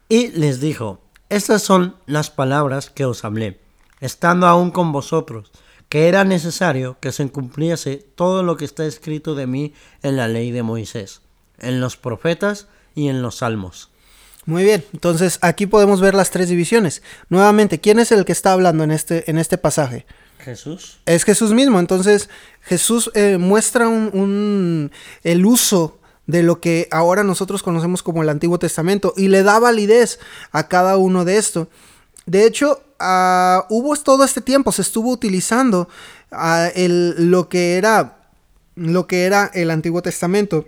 y 0.10 0.28
les 0.30 0.60
dijo, 0.60 1.02
estas 1.30 1.62
son 1.62 1.96
las 2.06 2.30
palabras 2.30 2.90
que 2.90 3.06
os 3.06 3.26
hablé, 3.26 3.60
estando 4.02 4.48
aún 4.48 4.72
con 4.72 4.92
vosotros 4.92 5.52
que 5.90 6.08
era 6.08 6.24
necesario 6.24 6.98
que 7.00 7.12
se 7.12 7.28
cumpliese 7.30 7.98
todo 8.16 8.42
lo 8.42 8.58
que 8.58 8.66
está 8.66 8.86
escrito 8.86 9.36
de 9.36 9.46
mí 9.46 9.74
en 10.02 10.18
la 10.18 10.28
ley 10.28 10.50
de 10.52 10.64
Moisés, 10.64 11.22
en 11.60 11.80
los 11.80 11.96
profetas 11.96 12.68
y 12.96 13.08
en 13.08 13.22
los 13.22 13.38
salmos. 13.38 13.92
Muy 14.48 14.64
bien, 14.64 14.84
entonces 14.94 15.38
aquí 15.42 15.68
podemos 15.68 16.02
ver 16.02 16.16
las 16.16 16.32
tres 16.32 16.50
divisiones. 16.50 17.04
Nuevamente, 17.30 17.80
¿quién 17.80 18.00
es 18.00 18.12
el 18.12 18.26
que 18.26 18.32
está 18.32 18.52
hablando 18.54 18.84
en 18.84 18.92
este, 18.92 19.30
en 19.30 19.38
este 19.38 19.58
pasaje? 19.60 20.06
Jesús. 20.40 21.00
Es 21.06 21.24
Jesús 21.24 21.52
mismo, 21.54 21.80
entonces 21.80 22.30
Jesús 22.62 23.12
eh, 23.14 23.38
muestra 23.40 23.88
un, 23.88 24.10
un- 24.14 24.92
el 25.24 25.46
uso 25.46 26.00
de 26.28 26.44
lo 26.44 26.60
que 26.60 26.88
ahora 26.92 27.24
nosotros 27.24 27.62
conocemos 27.64 28.02
como 28.04 28.24
el 28.24 28.30
Antiguo 28.30 28.58
Testamento 28.60 29.14
y 29.16 29.28
le 29.28 29.44
da 29.44 29.60
validez 29.60 30.20
a 30.52 30.68
cada 30.68 30.98
uno 30.98 31.24
de 31.26 31.38
esto. 31.38 31.68
De 32.26 32.46
hecho, 32.46 32.82
ah, 33.00 33.66
hubo 33.70 33.96
todo 33.98 34.24
este 34.24 34.42
tiempo, 34.42 34.72
se 34.72 34.82
estuvo 34.82 35.12
utilizando 35.12 35.88
ah, 36.32 36.70
el- 36.76 37.30
lo 37.32 37.48
que 37.50 37.78
era 37.78 38.18
lo 38.76 39.08
que 39.08 39.24
era 39.26 39.50
el 39.54 39.72
Antiguo 39.72 40.02
Testamento. 40.02 40.66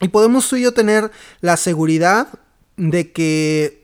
Y 0.00 0.08
podemos 0.08 0.48
tú 0.48 0.56
y 0.56 0.62
yo 0.62 0.72
tener 0.72 1.10
la 1.42 1.56
seguridad 1.58 2.28
de 2.78 3.12
que 3.12 3.83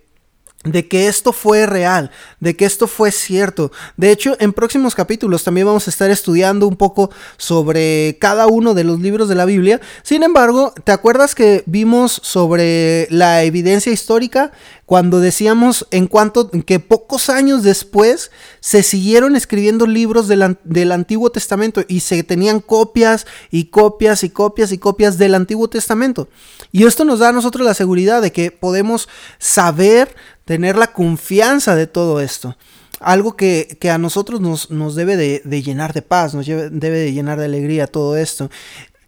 de 0.64 0.88
que 0.88 1.08
esto 1.08 1.32
fue 1.32 1.64
real, 1.64 2.10
de 2.38 2.54
que 2.54 2.66
esto 2.66 2.86
fue 2.86 3.12
cierto. 3.12 3.72
De 3.96 4.10
hecho, 4.10 4.36
en 4.40 4.52
próximos 4.52 4.94
capítulos 4.94 5.42
también 5.42 5.66
vamos 5.66 5.86
a 5.86 5.90
estar 5.90 6.10
estudiando 6.10 6.66
un 6.66 6.76
poco 6.76 7.10
sobre 7.38 8.18
cada 8.20 8.46
uno 8.46 8.74
de 8.74 8.84
los 8.84 9.00
libros 9.00 9.30
de 9.30 9.36
la 9.36 9.46
Biblia. 9.46 9.80
Sin 10.02 10.22
embargo, 10.22 10.74
¿te 10.84 10.92
acuerdas 10.92 11.34
que 11.34 11.62
vimos 11.64 12.20
sobre 12.22 13.08
la 13.10 13.42
evidencia 13.42 13.90
histórica 13.90 14.52
cuando 14.84 15.20
decíamos 15.20 15.86
en 15.92 16.08
cuanto 16.08 16.50
que 16.50 16.80
pocos 16.80 17.30
años 17.30 17.62
después 17.62 18.30
se 18.58 18.82
siguieron 18.82 19.36
escribiendo 19.36 19.86
libros 19.86 20.28
del, 20.28 20.58
del 20.64 20.92
Antiguo 20.92 21.30
Testamento 21.30 21.84
y 21.88 22.00
se 22.00 22.22
tenían 22.22 22.60
copias 22.60 23.26
y 23.50 23.66
copias 23.66 24.24
y 24.24 24.30
copias 24.30 24.72
y 24.72 24.78
copias 24.78 25.16
del 25.16 25.36
Antiguo 25.36 25.70
Testamento? 25.70 26.28
Y 26.72 26.84
esto 26.84 27.04
nos 27.04 27.20
da 27.20 27.28
a 27.28 27.32
nosotros 27.32 27.64
la 27.64 27.74
seguridad 27.74 28.20
de 28.20 28.32
que 28.32 28.50
podemos 28.50 29.08
saber, 29.38 30.14
tener 30.50 30.76
la 30.76 30.88
confianza 30.88 31.76
de 31.76 31.86
todo 31.86 32.20
esto. 32.20 32.56
Algo 32.98 33.36
que, 33.36 33.78
que 33.80 33.88
a 33.88 33.98
nosotros 33.98 34.40
nos, 34.40 34.68
nos 34.72 34.96
debe 34.96 35.16
de, 35.16 35.42
de 35.44 35.62
llenar 35.62 35.92
de 35.92 36.02
paz, 36.02 36.34
nos 36.34 36.44
lleve- 36.44 36.70
debe 36.70 36.98
de 36.98 37.12
llenar 37.12 37.38
de 37.38 37.44
alegría 37.44 37.86
todo 37.86 38.16
esto. 38.16 38.50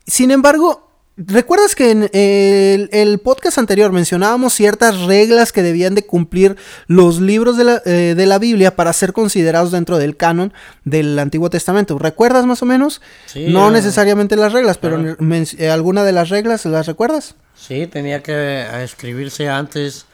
Sin 0.06 0.30
embargo, 0.30 0.88
¿recuerdas 1.16 1.74
que 1.74 1.90
en 1.90 2.08
el, 2.12 2.88
el 2.92 3.18
podcast 3.18 3.58
anterior 3.58 3.90
mencionábamos 3.90 4.54
ciertas 4.54 5.00
reglas 5.00 5.50
que 5.50 5.64
debían 5.64 5.96
de 5.96 6.06
cumplir 6.06 6.56
los 6.86 7.20
libros 7.20 7.56
de 7.56 7.64
la, 7.64 7.82
eh, 7.84 8.14
de 8.16 8.26
la 8.26 8.38
Biblia 8.38 8.76
para 8.76 8.92
ser 8.92 9.12
considerados 9.12 9.72
dentro 9.72 9.98
del 9.98 10.16
canon 10.16 10.52
del 10.84 11.18
Antiguo 11.18 11.50
Testamento? 11.50 11.98
¿Recuerdas 11.98 12.46
más 12.46 12.62
o 12.62 12.66
menos? 12.66 13.00
Sí, 13.26 13.46
no 13.48 13.68
eh, 13.68 13.72
necesariamente 13.72 14.36
las 14.36 14.52
reglas, 14.52 14.78
pero 14.78 14.96
eh, 15.00 15.70
alguna 15.70 16.04
de 16.04 16.12
las 16.12 16.28
reglas, 16.28 16.64
¿las 16.66 16.86
recuerdas? 16.86 17.34
Sí, 17.56 17.88
tenía 17.88 18.22
que 18.22 18.32
eh, 18.32 18.84
escribirse 18.84 19.48
antes 19.48 20.06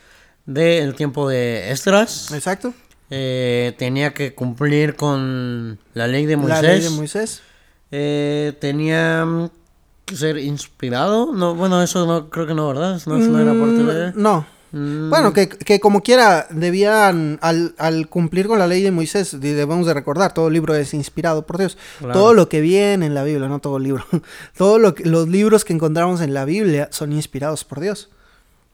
del 0.48 0.94
tiempo 0.94 1.28
de 1.28 1.70
Esdras. 1.70 2.32
Exacto. 2.32 2.72
Eh, 3.10 3.74
tenía 3.78 4.14
que 4.14 4.34
cumplir 4.34 4.96
con 4.96 5.78
la 5.92 6.06
ley 6.06 6.24
de 6.24 6.36
Moisés. 6.38 6.62
La 6.62 6.68
ley 6.72 6.80
de 6.80 6.90
Moisés. 6.90 7.42
Eh, 7.90 8.54
tenía 8.58 9.26
que 10.06 10.16
ser 10.16 10.38
inspirado. 10.38 11.32
No, 11.34 11.54
bueno, 11.54 11.82
eso 11.82 12.06
no 12.06 12.30
creo 12.30 12.46
que 12.46 12.54
no, 12.54 12.66
¿verdad? 12.68 13.00
No, 13.06 13.16
eso 13.18 13.28
no 13.30 13.38
era 13.38 13.52
parte 13.52 13.84
de. 13.84 14.12
Mm, 14.12 14.22
No. 14.22 14.46
Mm, 14.72 15.10
Bueno, 15.10 15.32
que, 15.34 15.48
que 15.50 15.80
como 15.80 16.02
quiera, 16.02 16.46
debían, 16.50 17.38
al, 17.42 17.74
al 17.78 18.08
cumplir 18.08 18.48
con 18.48 18.58
la 18.58 18.66
ley 18.66 18.82
de 18.82 18.90
Moisés, 18.90 19.38
debemos 19.40 19.86
de 19.86 19.94
recordar, 19.94 20.32
todo 20.32 20.48
libro 20.48 20.74
es 20.74 20.92
inspirado 20.94 21.46
por 21.46 21.58
Dios. 21.58 21.76
Claro. 21.98 22.14
Todo 22.14 22.34
lo 22.34 22.48
que 22.48 22.60
viene 22.62 23.04
en 23.06 23.14
la 23.14 23.22
Biblia, 23.24 23.48
no 23.48 23.58
todo 23.60 23.78
libro, 23.78 24.04
todos 24.56 24.80
los 25.04 25.28
libros 25.28 25.64
que 25.66 25.74
encontramos 25.74 26.20
en 26.22 26.32
la 26.32 26.44
Biblia 26.46 26.88
son 26.90 27.12
inspirados 27.12 27.64
por 27.64 27.80
Dios. 27.80 28.08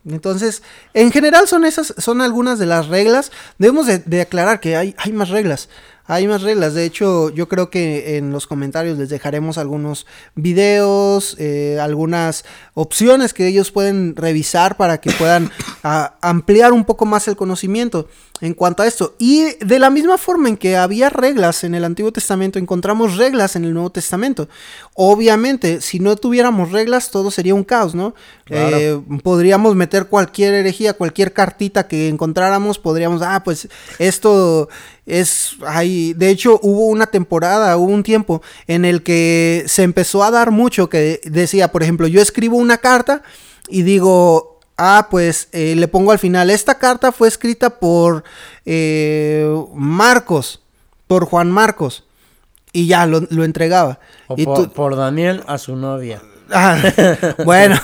Entonces, 0.06 0.62
en 0.92 1.10
general 1.10 1.48
son 1.48 1.64
esas, 1.64 1.94
son 1.98 2.20
algunas 2.20 2.58
de 2.58 2.66
las 2.66 2.88
reglas. 2.88 3.32
Debemos 3.58 3.86
de, 3.86 4.20
aclarar 4.20 4.60
que 4.60 4.76
hay, 4.76 4.94
hay 4.98 5.12
más 5.12 5.30
reglas. 5.30 5.68
Hay 6.06 6.26
más 6.26 6.42
reglas. 6.42 6.74
De 6.74 6.84
hecho, 6.84 7.30
yo 7.30 7.48
creo 7.48 7.70
que 7.70 8.16
en 8.16 8.30
los 8.30 8.46
comentarios 8.46 8.98
les 8.98 9.08
dejaremos 9.08 9.56
algunos 9.56 10.06
videos, 10.34 11.36
eh, 11.38 11.78
algunas 11.80 12.44
opciones 12.74 13.32
que 13.32 13.46
ellos 13.46 13.70
pueden 13.70 14.14
revisar 14.14 14.76
para 14.76 14.98
que 14.98 15.10
puedan 15.12 15.50
ampliar 16.20 16.72
un 16.72 16.84
poco 16.84 17.06
más 17.06 17.26
el 17.28 17.36
conocimiento 17.36 18.08
en 18.40 18.52
cuanto 18.52 18.82
a 18.82 18.86
esto. 18.86 19.14
Y 19.18 19.54
de 19.64 19.78
la 19.78 19.88
misma 19.88 20.18
forma 20.18 20.48
en 20.50 20.58
que 20.58 20.76
había 20.76 21.08
reglas 21.08 21.64
en 21.64 21.74
el 21.74 21.84
Antiguo 21.84 22.12
Testamento, 22.12 22.58
encontramos 22.58 23.16
reglas 23.16 23.56
en 23.56 23.64
el 23.64 23.72
Nuevo 23.72 23.90
Testamento. 23.90 24.48
Obviamente, 24.94 25.80
si 25.80 26.00
no 26.00 26.16
tuviéramos 26.16 26.70
reglas, 26.70 27.10
todo 27.10 27.30
sería 27.30 27.54
un 27.54 27.64
caos, 27.64 27.94
¿no? 27.94 28.14
Claro. 28.44 28.76
Eh, 28.76 29.00
podríamos 29.22 29.74
meter 29.74 30.06
cualquier 30.06 30.52
herejía, 30.52 30.92
cualquier 30.92 31.32
cartita 31.32 31.88
que 31.88 32.08
encontráramos, 32.08 32.78
podríamos, 32.78 33.22
ah, 33.22 33.42
pues 33.42 33.68
esto 33.98 34.68
es, 35.06 35.56
hay, 35.66 36.14
de 36.14 36.30
hecho 36.30 36.58
hubo 36.62 36.86
una 36.86 37.06
temporada, 37.06 37.76
hubo 37.76 37.92
un 37.92 38.02
tiempo 38.02 38.40
en 38.66 38.84
el 38.84 39.02
que 39.02 39.64
se 39.66 39.82
empezó 39.82 40.24
a 40.24 40.30
dar 40.30 40.50
mucho 40.50 40.88
que 40.88 41.20
decía, 41.24 41.68
por 41.72 41.82
ejemplo, 41.82 42.06
yo 42.06 42.20
escribo 42.22 42.56
una 42.56 42.78
carta 42.78 43.22
y 43.68 43.82
digo, 43.82 44.60
ah, 44.78 45.08
pues 45.10 45.48
eh, 45.52 45.74
le 45.76 45.88
pongo 45.88 46.10
al 46.12 46.18
final, 46.18 46.48
esta 46.50 46.78
carta 46.78 47.12
fue 47.12 47.28
escrita 47.28 47.70
por 47.78 48.24
eh, 48.64 49.46
Marcos, 49.74 50.62
por 51.06 51.26
Juan 51.26 51.50
Marcos, 51.50 52.04
y 52.72 52.86
ya 52.86 53.06
lo, 53.06 53.20
lo 53.30 53.44
entregaba. 53.44 54.00
o 54.26 54.34
y 54.38 54.44
por, 54.44 54.56
tú- 54.56 54.72
por 54.72 54.96
Daniel 54.96 55.42
a 55.46 55.58
su 55.58 55.76
novia. 55.76 56.22
Ah, 56.50 56.78
bueno, 57.44 57.78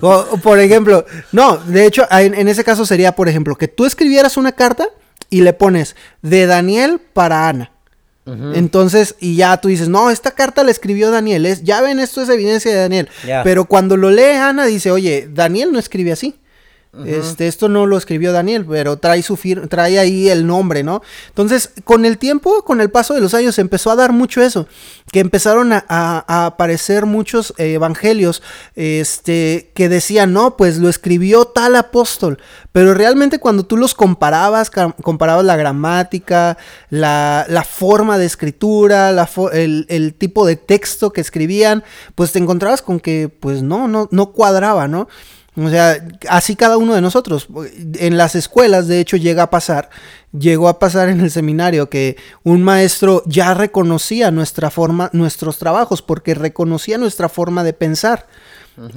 o- 0.00 0.36
por 0.42 0.58
ejemplo, 0.58 1.04
no, 1.32 1.58
de 1.58 1.86
hecho, 1.86 2.06
en, 2.10 2.34
en 2.34 2.48
ese 2.48 2.64
caso 2.64 2.84
sería, 2.86 3.12
por 3.14 3.28
ejemplo, 3.28 3.56
que 3.56 3.68
tú 3.68 3.84
escribieras 3.84 4.36
una 4.36 4.52
carta 4.52 4.88
y 5.30 5.40
le 5.42 5.52
pones 5.52 5.96
de 6.22 6.46
Daniel 6.46 7.00
para 7.12 7.48
Ana. 7.48 7.72
Entonces, 8.54 9.14
y 9.20 9.36
ya 9.36 9.56
tú 9.58 9.68
dices, 9.68 9.88
no, 9.88 10.10
esta 10.10 10.32
carta 10.32 10.64
la 10.64 10.72
escribió 10.72 11.12
Daniel, 11.12 11.46
es, 11.46 11.62
ya 11.62 11.80
ven, 11.80 12.00
esto 12.00 12.20
es 12.22 12.28
evidencia 12.28 12.72
de 12.72 12.78
Daniel. 12.78 13.08
Pero 13.44 13.66
cuando 13.66 13.96
lo 13.96 14.10
lee 14.10 14.34
Ana, 14.36 14.66
dice, 14.66 14.90
oye, 14.90 15.28
Daniel 15.32 15.70
no 15.70 15.78
escribe 15.78 16.10
así. 16.10 16.34
Este, 17.04 17.46
esto 17.46 17.68
no 17.68 17.86
lo 17.86 17.98
escribió 17.98 18.32
Daniel, 18.32 18.64
pero 18.64 18.96
trae 18.96 19.22
su 19.22 19.36
fir- 19.36 19.68
trae 19.68 19.98
ahí 19.98 20.28
el 20.28 20.46
nombre, 20.46 20.82
¿no? 20.82 21.02
Entonces, 21.28 21.70
con 21.84 22.04
el 22.04 22.18
tiempo, 22.18 22.62
con 22.62 22.80
el 22.80 22.90
paso 22.90 23.14
de 23.14 23.20
los 23.20 23.34
años, 23.34 23.58
empezó 23.58 23.90
a 23.90 23.96
dar 23.96 24.12
mucho 24.12 24.40
eso, 24.40 24.66
que 25.12 25.20
empezaron 25.20 25.72
a, 25.72 25.84
aparecer 26.46 27.06
muchos 27.06 27.52
eh, 27.58 27.74
evangelios, 27.74 28.42
este, 28.74 29.70
que 29.74 29.88
decían, 29.88 30.32
no, 30.32 30.56
pues 30.56 30.78
lo 30.78 30.88
escribió 30.88 31.46
tal 31.46 31.76
apóstol, 31.76 32.38
pero 32.72 32.94
realmente 32.94 33.38
cuando 33.38 33.64
tú 33.64 33.76
los 33.76 33.94
comparabas, 33.94 34.70
comparabas 34.70 35.44
la 35.44 35.56
gramática, 35.56 36.56
la, 36.90 37.66
forma 37.68 38.18
de 38.18 38.26
escritura, 38.26 39.10
el, 39.52 39.86
el 39.88 40.14
tipo 40.14 40.46
de 40.46 40.56
texto 40.56 41.12
que 41.12 41.20
escribían, 41.20 41.84
pues 42.14 42.32
te 42.32 42.38
encontrabas 42.38 42.82
con 42.82 43.00
que, 43.00 43.28
pues 43.28 43.62
no, 43.62 43.88
no, 43.88 44.08
no 44.10 44.32
cuadraba, 44.32 44.88
¿no? 44.88 45.08
O 45.56 45.70
sea, 45.70 46.06
así 46.28 46.54
cada 46.54 46.76
uno 46.76 46.94
de 46.94 47.00
nosotros. 47.00 47.48
En 47.94 48.18
las 48.18 48.34
escuelas, 48.34 48.88
de 48.88 49.00
hecho, 49.00 49.16
llega 49.16 49.44
a 49.44 49.50
pasar, 49.50 49.88
llegó 50.38 50.68
a 50.68 50.78
pasar 50.78 51.08
en 51.08 51.20
el 51.20 51.30
seminario 51.30 51.88
que 51.88 52.16
un 52.42 52.62
maestro 52.62 53.22
ya 53.26 53.54
reconocía 53.54 54.30
nuestra 54.30 54.70
forma, 54.70 55.08
nuestros 55.14 55.58
trabajos, 55.58 56.02
porque 56.02 56.34
reconocía 56.34 56.98
nuestra 56.98 57.28
forma 57.30 57.64
de 57.64 57.72
pensar. 57.72 58.26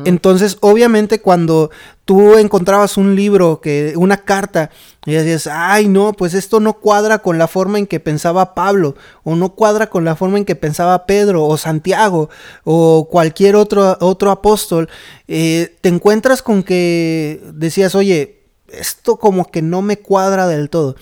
Entonces, 0.03 0.57
obviamente, 0.59 1.21
cuando 1.21 1.71
tú 2.03 2.37
encontrabas 2.37 2.97
un 2.97 3.15
libro, 3.15 3.61
que, 3.61 3.93
una 3.95 4.17
carta, 4.17 4.71
y 5.05 5.13
decías, 5.13 5.47
ay, 5.47 5.87
no, 5.87 6.13
pues 6.13 6.33
esto 6.33 6.59
no 6.59 6.73
cuadra 6.73 7.19
con 7.19 7.37
la 7.37 7.47
forma 7.47 7.79
en 7.79 7.87
que 7.87 7.99
pensaba 7.99 8.53
Pablo, 8.55 8.95
o 9.23 9.35
no 9.35 9.55
cuadra 9.55 9.89
con 9.89 10.03
la 10.03 10.15
forma 10.15 10.37
en 10.37 10.45
que 10.45 10.55
pensaba 10.55 11.05
Pedro, 11.05 11.45
o 11.45 11.57
Santiago, 11.57 12.29
o 12.65 13.07
cualquier 13.09 13.55
otro, 13.55 13.97
otro 14.01 14.31
apóstol, 14.31 14.89
eh, 15.27 15.77
te 15.81 15.89
encuentras 15.89 16.41
con 16.41 16.63
que 16.63 17.41
decías, 17.53 17.95
oye, 17.95 18.41
esto 18.67 19.17
como 19.17 19.45
que 19.49 19.61
no 19.61 19.81
me 19.81 19.99
cuadra 19.99 20.47
del 20.47 20.69
todo. 20.69 20.95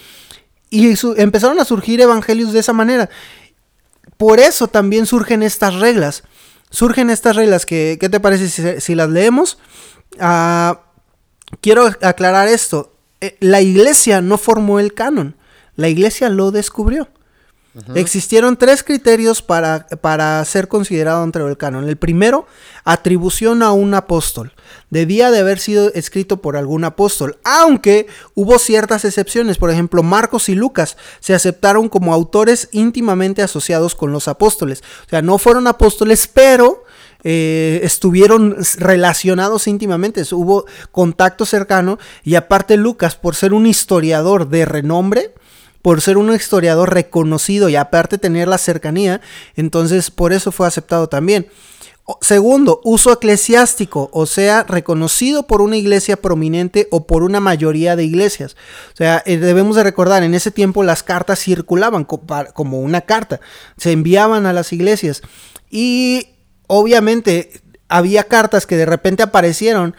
Y 0.69 0.93
empezaron 1.17 1.59
a 1.59 1.65
surgir 1.65 2.01
evangelios 2.01 2.53
de 2.53 2.59
esa 2.59 2.73
manera. 2.73 3.09
Por 4.17 4.39
eso 4.39 4.67
también 4.67 5.05
surgen 5.05 5.43
estas 5.43 5.75
reglas. 5.75 6.23
Surgen 6.69 7.09
estas 7.09 7.35
reglas 7.35 7.65
que, 7.65 7.97
¿qué 7.99 8.09
te 8.09 8.19
parece 8.19 8.81
si, 8.81 8.95
las 8.95 9.09
leemos? 9.09 9.57
Ah, 10.19 10.81
quiero 11.61 11.85
aclarar 12.01 12.47
esto. 12.47 12.93
Eh, 13.21 13.37
La 13.39 13.61
iglesia 13.61 14.21
no 14.21 14.37
formó 14.37 14.79
el 14.79 14.93
canon. 14.93 15.35
La 15.75 15.87
iglesia 15.87 16.29
lo 16.29 16.51
descubrió. 16.51 17.07
Existieron 17.95 18.57
tres 18.57 18.83
criterios 18.83 19.41
para, 19.41 19.87
para 20.01 20.43
ser 20.45 20.67
considerado 20.67 21.21
dentro 21.21 21.45
del 21.45 21.57
canon. 21.57 21.87
El 21.87 21.97
primero, 21.97 22.47
atribución 22.83 23.61
a 23.61 23.71
un 23.71 23.93
apóstol. 23.93 24.53
Debía 24.89 25.31
de 25.31 25.39
haber 25.39 25.59
sido 25.59 25.93
escrito 25.93 26.41
por 26.41 26.57
algún 26.57 26.83
apóstol, 26.85 27.37
aunque 27.43 28.07
hubo 28.33 28.57
ciertas 28.57 29.05
excepciones. 29.05 29.57
Por 29.57 29.69
ejemplo, 29.69 30.01
Marcos 30.01 30.49
y 30.49 30.55
Lucas 30.55 30.97
se 31.19 31.35
aceptaron 31.35 31.89
como 31.89 32.13
autores 32.13 32.69
íntimamente 32.71 33.43
asociados 33.43 33.95
con 33.95 34.11
los 34.11 34.27
apóstoles. 34.27 34.81
O 35.05 35.09
sea, 35.09 35.21
no 35.21 35.37
fueron 35.37 35.67
apóstoles, 35.67 36.27
pero 36.27 36.83
eh, 37.23 37.81
estuvieron 37.83 38.57
relacionados 38.77 39.67
íntimamente, 39.67 40.23
hubo 40.31 40.65
contacto 40.91 41.45
cercano 41.45 41.97
y 42.23 42.35
aparte 42.35 42.77
Lucas, 42.77 43.15
por 43.15 43.35
ser 43.35 43.53
un 43.53 43.65
historiador 43.65 44.49
de 44.49 44.65
renombre, 44.65 45.33
por 45.87 46.01
ser 46.01 46.17
un 46.17 46.35
historiador 46.35 46.93
reconocido 46.93 47.69
y 47.69 47.77
aparte 47.77 48.17
tener 48.17 48.49
la 48.49 48.57
cercanía, 48.57 49.21
entonces 49.55 50.11
por 50.11 50.33
eso 50.33 50.51
fue 50.51 50.67
aceptado 50.67 51.07
también. 51.07 51.47
Segundo, 52.19 52.81
uso 52.83 53.13
eclesiástico, 53.13 54.09
o 54.11 54.25
sea, 54.25 54.63
reconocido 54.63 55.47
por 55.47 55.61
una 55.61 55.77
iglesia 55.77 56.17
prominente 56.17 56.89
o 56.91 57.07
por 57.07 57.23
una 57.23 57.39
mayoría 57.39 57.95
de 57.95 58.03
iglesias. 58.03 58.57
O 58.95 58.97
sea, 58.97 59.23
eh, 59.25 59.37
debemos 59.37 59.77
de 59.77 59.83
recordar, 59.83 60.23
en 60.23 60.33
ese 60.33 60.51
tiempo 60.51 60.83
las 60.83 61.03
cartas 61.03 61.39
circulaban 61.39 62.03
como 62.03 62.81
una 62.81 62.99
carta, 62.99 63.39
se 63.77 63.93
enviaban 63.93 64.45
a 64.45 64.51
las 64.51 64.73
iglesias 64.73 65.21
y 65.69 66.31
obviamente 66.67 67.61
había 67.87 68.25
cartas 68.25 68.67
que 68.67 68.75
de 68.75 68.87
repente 68.87 69.23
aparecieron 69.23 69.95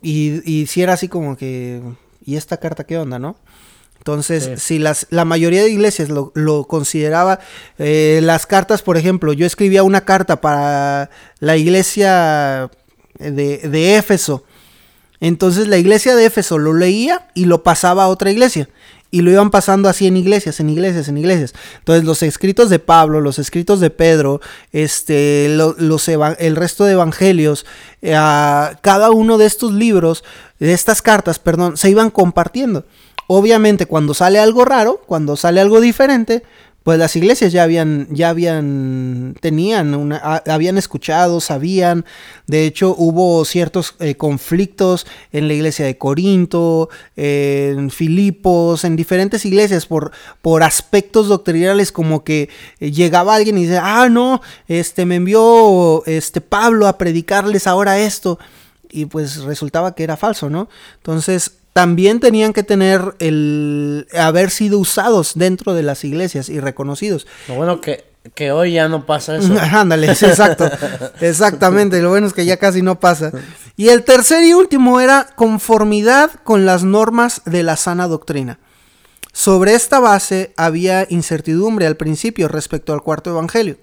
y, 0.00 0.48
y 0.48 0.68
si 0.68 0.82
era 0.82 0.92
así 0.92 1.08
como 1.08 1.36
que, 1.36 1.82
¿y 2.24 2.36
esta 2.36 2.58
carta 2.58 2.84
qué 2.84 2.98
onda, 2.98 3.18
no? 3.18 3.34
Entonces, 4.04 4.60
si 4.60 4.78
las, 4.78 5.06
la 5.08 5.24
mayoría 5.24 5.62
de 5.62 5.70
iglesias 5.70 6.10
lo, 6.10 6.64
consideraba, 6.64 7.40
eh, 7.78 8.20
las 8.22 8.44
cartas, 8.44 8.82
por 8.82 8.98
ejemplo, 8.98 9.32
yo 9.32 9.46
escribía 9.46 9.82
una 9.82 10.04
carta 10.04 10.42
para 10.42 11.08
la 11.40 11.56
iglesia 11.56 12.68
de, 13.18 13.56
de 13.56 13.96
Éfeso. 13.96 14.44
Entonces 15.20 15.68
la 15.68 15.78
iglesia 15.78 16.14
de 16.16 16.26
Éfeso 16.26 16.58
lo 16.58 16.74
leía 16.74 17.28
y 17.32 17.46
lo 17.46 17.62
pasaba 17.62 18.04
a 18.04 18.08
otra 18.08 18.30
iglesia 18.30 18.68
y 19.10 19.22
lo 19.22 19.30
iban 19.30 19.50
pasando 19.50 19.88
así 19.88 20.06
en 20.06 20.18
iglesias, 20.18 20.60
en 20.60 20.68
iglesias, 20.68 21.08
en 21.08 21.16
iglesias. 21.16 21.54
Entonces 21.78 22.04
los 22.04 22.22
escritos 22.22 22.68
de 22.68 22.80
Pablo, 22.80 23.22
los 23.22 23.38
escritos 23.38 23.80
de 23.80 23.88
Pedro, 23.88 24.42
este, 24.72 25.46
los 25.48 26.08
el 26.08 26.56
resto 26.56 26.84
de 26.84 26.92
evangelios, 26.92 27.64
eh, 28.02 28.12
cada 28.82 29.10
uno 29.12 29.38
de 29.38 29.46
estos 29.46 29.72
libros, 29.72 30.24
de 30.58 30.74
estas 30.74 31.00
cartas, 31.00 31.38
perdón, 31.38 31.78
se 31.78 31.88
iban 31.88 32.10
compartiendo. 32.10 32.84
Obviamente 33.26 33.86
cuando 33.86 34.14
sale 34.14 34.38
algo 34.38 34.64
raro, 34.64 35.00
cuando 35.06 35.36
sale 35.36 35.60
algo 35.60 35.80
diferente, 35.80 36.42
pues 36.84 36.98
las 36.98 37.16
iglesias 37.16 37.50
ya 37.50 37.62
habían, 37.62 38.06
ya 38.10 38.28
habían, 38.28 39.36
tenían, 39.40 39.94
una, 39.94 40.18
habían 40.46 40.76
escuchado, 40.76 41.40
sabían. 41.40 42.04
De 42.46 42.66
hecho, 42.66 42.94
hubo 42.98 43.42
ciertos 43.46 43.94
eh, 44.00 44.16
conflictos 44.16 45.06
en 45.32 45.48
la 45.48 45.54
iglesia 45.54 45.86
de 45.86 45.96
Corinto, 45.96 46.90
en 47.16 47.90
Filipos, 47.90 48.84
en 48.84 48.96
diferentes 48.96 49.46
iglesias 49.46 49.86
por, 49.86 50.12
por 50.42 50.62
aspectos 50.62 51.28
doctrinales, 51.28 51.90
como 51.90 52.22
que 52.22 52.50
eh, 52.80 52.90
llegaba 52.90 53.34
alguien 53.34 53.56
y 53.56 53.62
dice, 53.62 53.78
ah, 53.82 54.10
no, 54.10 54.42
este 54.68 55.06
me 55.06 55.16
envió 55.16 56.04
este 56.04 56.42
Pablo 56.42 56.86
a 56.86 56.98
predicarles 56.98 57.66
ahora 57.66 57.98
esto. 57.98 58.38
Y 58.90 59.06
pues 59.06 59.38
resultaba 59.44 59.94
que 59.94 60.04
era 60.04 60.18
falso, 60.18 60.50
¿no? 60.50 60.68
Entonces, 60.98 61.52
también 61.74 62.20
tenían 62.20 62.52
que 62.52 62.62
tener 62.62 63.16
el 63.18 64.06
haber 64.16 64.50
sido 64.50 64.78
usados 64.78 65.32
dentro 65.34 65.74
de 65.74 65.82
las 65.82 66.04
iglesias 66.04 66.48
y 66.48 66.60
reconocidos. 66.60 67.26
Lo 67.48 67.56
bueno 67.56 67.80
que, 67.80 68.04
que 68.34 68.52
hoy 68.52 68.74
ya 68.74 68.88
no 68.88 69.04
pasa 69.06 69.36
eso. 69.36 69.52
Ándale, 69.72 70.06
exacto. 70.06 70.70
Exactamente, 71.20 72.00
lo 72.00 72.10
bueno 72.10 72.28
es 72.28 72.32
que 72.32 72.46
ya 72.46 72.58
casi 72.58 72.80
no 72.80 73.00
pasa. 73.00 73.32
Y 73.76 73.88
el 73.88 74.04
tercer 74.04 74.44
y 74.44 74.54
último 74.54 75.00
era 75.00 75.26
conformidad 75.34 76.30
con 76.44 76.64
las 76.64 76.84
normas 76.84 77.42
de 77.44 77.64
la 77.64 77.76
sana 77.76 78.06
doctrina. 78.06 78.60
Sobre 79.32 79.74
esta 79.74 79.98
base 79.98 80.54
había 80.56 81.08
incertidumbre 81.10 81.88
al 81.88 81.96
principio 81.96 82.46
respecto 82.46 82.92
al 82.92 83.02
cuarto 83.02 83.30
evangelio 83.30 83.78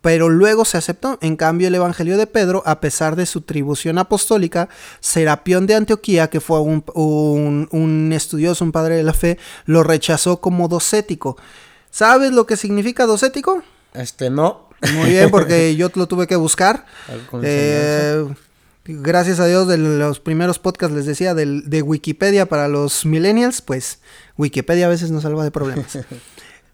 pero 0.00 0.28
luego 0.28 0.64
se 0.64 0.78
aceptó. 0.78 1.18
En 1.20 1.36
cambio, 1.36 1.68
el 1.68 1.74
Evangelio 1.74 2.16
de 2.16 2.26
Pedro, 2.26 2.62
a 2.66 2.80
pesar 2.80 3.16
de 3.16 3.26
su 3.26 3.40
tribución 3.42 3.98
apostólica, 3.98 4.68
Serapión 5.00 5.66
de 5.66 5.74
Antioquía, 5.74 6.28
que 6.30 6.40
fue 6.40 6.60
un, 6.60 8.10
estudioso, 8.12 8.64
un 8.64 8.72
padre 8.72 8.96
de 8.96 9.02
la 9.02 9.12
fe, 9.12 9.38
lo 9.66 9.82
rechazó 9.82 10.40
como 10.40 10.68
docético. 10.68 11.36
¿Sabes 11.90 12.32
lo 12.32 12.46
que 12.46 12.56
significa 12.56 13.06
docético? 13.06 13.62
Este 13.94 14.30
no. 14.30 14.68
Muy 14.94 15.10
bien, 15.10 15.30
porque 15.30 15.74
yo 15.76 15.90
lo 15.94 16.06
tuve 16.06 16.26
que 16.26 16.36
buscar. 16.36 16.86
Eh, 17.42 18.24
gracias 18.84 19.40
a 19.40 19.46
Dios, 19.46 19.66
de 19.66 19.78
los 19.78 20.20
primeros 20.20 20.60
podcasts 20.60 20.94
les 20.94 21.06
decía 21.06 21.34
de 21.34 21.82
Wikipedia 21.82 22.46
para 22.46 22.68
los 22.68 23.04
millennials, 23.04 23.62
pues 23.62 23.98
Wikipedia 24.36 24.86
a 24.86 24.90
veces 24.90 25.10
nos 25.10 25.24
salva 25.24 25.42
de 25.42 25.50
problemas. 25.50 25.98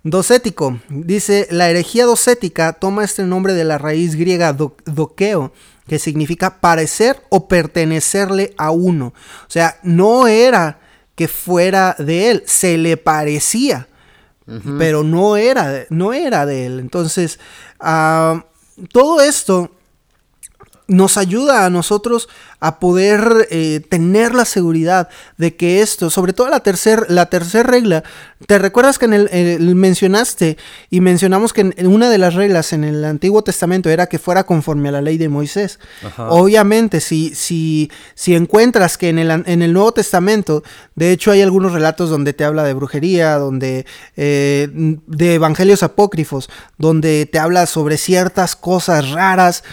Docético. 0.05 0.79
Dice, 0.91 1.49
la 1.51 1.71
herejía 1.71 2.05
docética 2.05 2.75
toma 2.75 3.05
este 3.05 3.23
nombre 3.23 3.55
de 3.55 3.65
la 3.65 3.79
raíz 3.79 4.17
griega 4.17 4.53
doqueo, 4.53 5.53
que 5.89 5.99
significa 5.99 6.61
parecer 6.61 7.23
o 7.31 7.49
pertenecerle 7.49 8.53
a 8.59 8.71
uno. 8.71 9.15
O 9.47 9.51
sea, 9.51 9.79
no 9.83 10.27
era 10.27 10.79
que 11.15 11.27
fuera 11.27 11.97
de 11.99 12.31
él, 12.31 12.43
se 12.45 12.77
le 12.77 12.99
parecía, 12.99 13.89
pero 14.79 15.03
no 15.05 15.39
era, 15.39 15.87
no 15.89 16.13
era 16.13 16.45
de 16.45 16.67
él. 16.67 16.81
Entonces, 16.81 17.41
ah, 17.81 18.45
todo 18.93 19.23
esto 19.23 19.71
nos 20.87 21.17
ayuda 21.17 21.65
a 21.65 21.71
nosotros 21.71 22.29
a 22.61 22.79
poder 22.79 23.49
eh, 23.51 23.81
tener 23.89 24.35
la 24.35 24.45
seguridad 24.45 25.09
de 25.37 25.57
que 25.57 25.81
esto, 25.81 26.11
sobre 26.11 26.33
todo 26.33 26.49
la 26.49 26.61
tercera 26.61 27.05
la 27.09 27.27
tercer 27.27 27.67
regla, 27.67 28.05
te 28.47 28.59
recuerdas 28.59 28.99
que 28.99 29.07
en 29.07 29.15
el, 29.15 29.75
mencionaste 29.75 30.57
y 30.91 31.01
mencionamos 31.01 31.53
que 31.53 31.73
en, 31.77 31.87
una 31.87 32.11
de 32.11 32.19
las 32.19 32.35
reglas 32.35 32.73
en 32.73 32.85
el 32.85 33.05
Antiguo 33.05 33.43
Testamento 33.43 33.89
era 33.89 34.07
que 34.07 34.19
fuera 34.19 34.45
conforme 34.45 34.89
a 34.89 34.93
la 34.93 35.01
ley 35.01 35.19
de 35.19 35.29
Moisés. 35.29 35.79
Obviamente, 36.19 37.01
si, 37.01 37.35
si, 37.35 37.91
si 38.15 38.35
encuentras 38.35 38.99
que 38.99 39.09
en 39.09 39.19
el, 39.19 39.31
en 39.31 39.63
el 39.63 39.73
Nuevo 39.73 39.93
Testamento, 39.93 40.63
de 40.95 41.13
hecho 41.13 41.31
hay 41.31 41.43
algunos 41.43 41.73
relatos 41.73 42.11
donde 42.11 42.33
te 42.33 42.45
habla 42.45 42.65
de 42.65 42.75
brujería, 42.75 43.39
donde 43.39 43.87
eh, 44.17 44.69
de 44.73 45.35
evangelios 45.35 45.83
apócrifos, 45.83 46.51
donde 46.77 47.27
te 47.27 47.39
habla 47.39 47.67
sobre 47.67 47.97
ciertas 47.97 48.57
cosas 48.57 49.11
raras, 49.11 49.65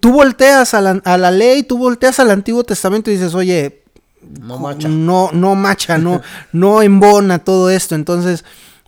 tú 0.00 0.12
volteas 0.12 0.74
a 0.74 0.80
la, 0.80 1.00
a 1.04 1.18
la, 1.18 1.30
ley, 1.30 1.62
tú 1.62 1.78
volteas 1.78 2.20
al 2.20 2.30
Antiguo 2.30 2.64
Testamento 2.64 3.10
y 3.10 3.14
dices, 3.14 3.34
oye, 3.34 3.82
no 4.22 4.58
macha, 4.58 4.88
no, 4.88 5.30
no, 5.32 5.54
macha, 5.54 5.98
no, 5.98 6.22
no 6.52 6.82
embona 6.82 7.38
todo 7.38 7.70
esto. 7.70 7.94
Entonces, 7.94 8.44